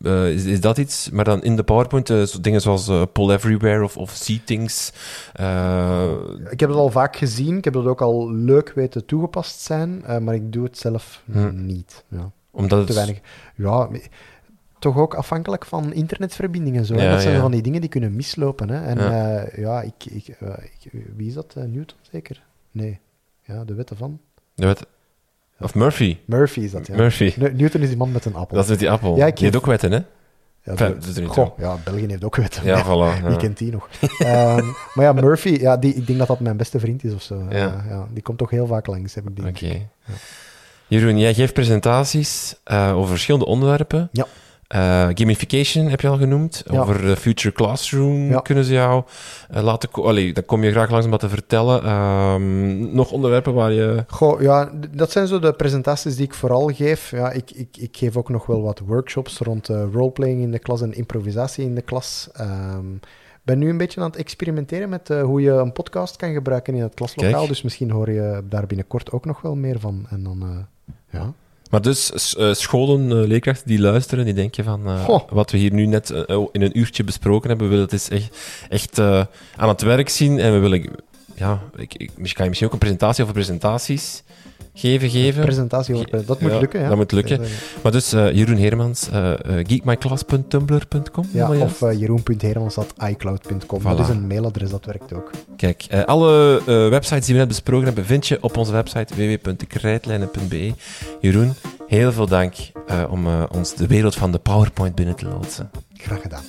[0.00, 1.10] eh, is, is dat iets?
[1.10, 4.92] Maar dan in de PowerPoint, zo dingen zoals eh, Pull Everywhere of, of See Things.
[6.50, 10.02] Ik heb het al vaak gezien, ik heb het ook al leuk weten toegepast zijn,
[10.24, 11.66] maar ik doe het zelf Hm.
[11.66, 12.04] niet.
[12.08, 12.86] Ja, omdat het...
[12.86, 13.20] te weinig.
[13.56, 13.88] Ja,
[14.78, 16.84] toch ook afhankelijk van internetverbindingen.
[16.84, 16.94] Zo.
[16.94, 17.40] Ja, dat zijn ja.
[17.40, 18.68] van die dingen die kunnen mislopen.
[18.70, 18.82] Hè.
[18.84, 19.46] En Ja.
[19.56, 20.26] ja, ik, ik,
[20.80, 21.54] ik- wie is dat?
[21.54, 22.42] Newton zeker?
[22.70, 23.00] Nee.
[23.42, 24.20] Ja, de wetten van...
[24.54, 24.86] wet-
[25.60, 26.16] Of Murphy.
[26.24, 26.96] Murphy is dat, ja.
[26.96, 27.32] Murphy.
[27.36, 28.54] Ne- Newton is die man met een appel.
[28.54, 29.16] Dat is met die appel.
[29.16, 29.98] Ja, ik die heeft ook wetten, hè?
[30.62, 32.64] Ja, Enfin, de- Goh, ja, België heeft ook wetten.
[32.64, 33.20] Ja, voilà.
[33.22, 33.36] Wie ja.
[33.36, 33.88] kent die nog?
[34.18, 37.22] Ehm, maar ja, Murphy, ja, die, ik denk dat dat mijn beste vriend is of
[37.22, 37.46] zo.
[37.50, 37.56] Ja.
[37.56, 37.84] Ja.
[37.88, 39.88] ja, die komt toch heel vaak langs, heb ik die Oké.
[40.86, 44.08] Jeroen, jij geeft presentaties eh, over verschillende onderwerpen.
[44.12, 44.26] Ja.
[44.74, 46.62] Eh, gamification heb je al genoemd.
[46.70, 46.80] Ja.
[46.80, 48.40] Over de Future Classroom Ja.
[48.40, 49.02] kunnen ze jou
[49.50, 49.90] eh, laten...
[49.90, 51.82] ko- Allee, daar kom je graag langs om dat te vertellen.
[51.84, 54.04] Ehm, nog onderwerpen waar je...
[54.08, 57.10] Goh, ja, dat zijn zo de presentaties die ik vooral geef.
[57.10, 60.58] Ja, ik, ik, ik geef ook nog wel wat workshops rond eh, roleplaying in de
[60.58, 62.28] klas en improvisatie in de klas.
[62.32, 66.32] Ik ben nu een beetje aan het experimenteren met eh, hoe je een podcast kan
[66.32, 67.32] gebruiken in het klaslokaal.
[67.32, 67.48] Kijk.
[67.48, 70.06] Dus misschien hoor je daar binnenkort ook nog wel meer van.
[70.10, 71.32] En dan, eh, ja.
[71.74, 74.86] Maar dus eh, scholen, eh, leerkrachten die luisteren, die denken van...
[74.86, 77.92] eh, wat we hier nu net eh, in een uurtje besproken hebben, we willen het
[77.92, 78.36] eens echt,
[78.68, 78.98] echt
[79.56, 80.38] aan het werk zien.
[80.38, 80.90] En we willen...
[81.34, 84.22] Ja, ik, ik, misschien kan je misschien ook een presentatie over presentaties
[84.74, 85.42] geven, geven.
[85.42, 86.88] Presentatie Dat moet Ja, lukken, ja.
[86.88, 87.40] dat moet lukken.
[87.82, 91.28] Maar dus eh, Jeroen Hermans, eh eh, geekmyclass.tumblr.com.
[91.30, 93.80] Ja, of uh, jeroen.hermans.icloud.com.
[93.80, 93.82] Voilà.
[93.82, 95.30] Dat is een mailadres, dat werkt ook.
[95.56, 100.72] Kijk, alle websites die we net besproken hebben, vind je op onze website www.krijtlijnen.be.
[101.20, 101.54] Jeroen,
[101.86, 102.54] heel veel dank
[103.10, 105.70] om ons de wereld van de PowerPoint binnen te loodsen.
[105.96, 106.42] Graag gedaan.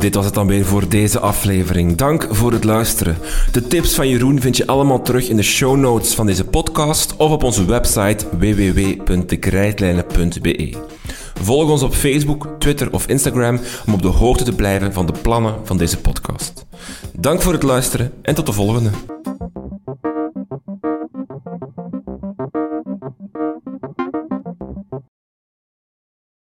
[0.00, 1.96] Dit was het dan weer voor deze aflevering.
[1.96, 3.18] Dank voor het luisteren.
[3.52, 7.16] De tips van Jeroen vind je allemaal terug in de show notes van deze podcast
[7.16, 10.74] of op onze website www.dekrijtlijnen.be.
[11.42, 15.14] Volg ons op Facebook, Twitter of Instagram om op de hoogte te blijven van de
[15.22, 16.66] plannen van deze podcast.
[17.12, 18.90] Dank voor het luisteren en tot de volgende.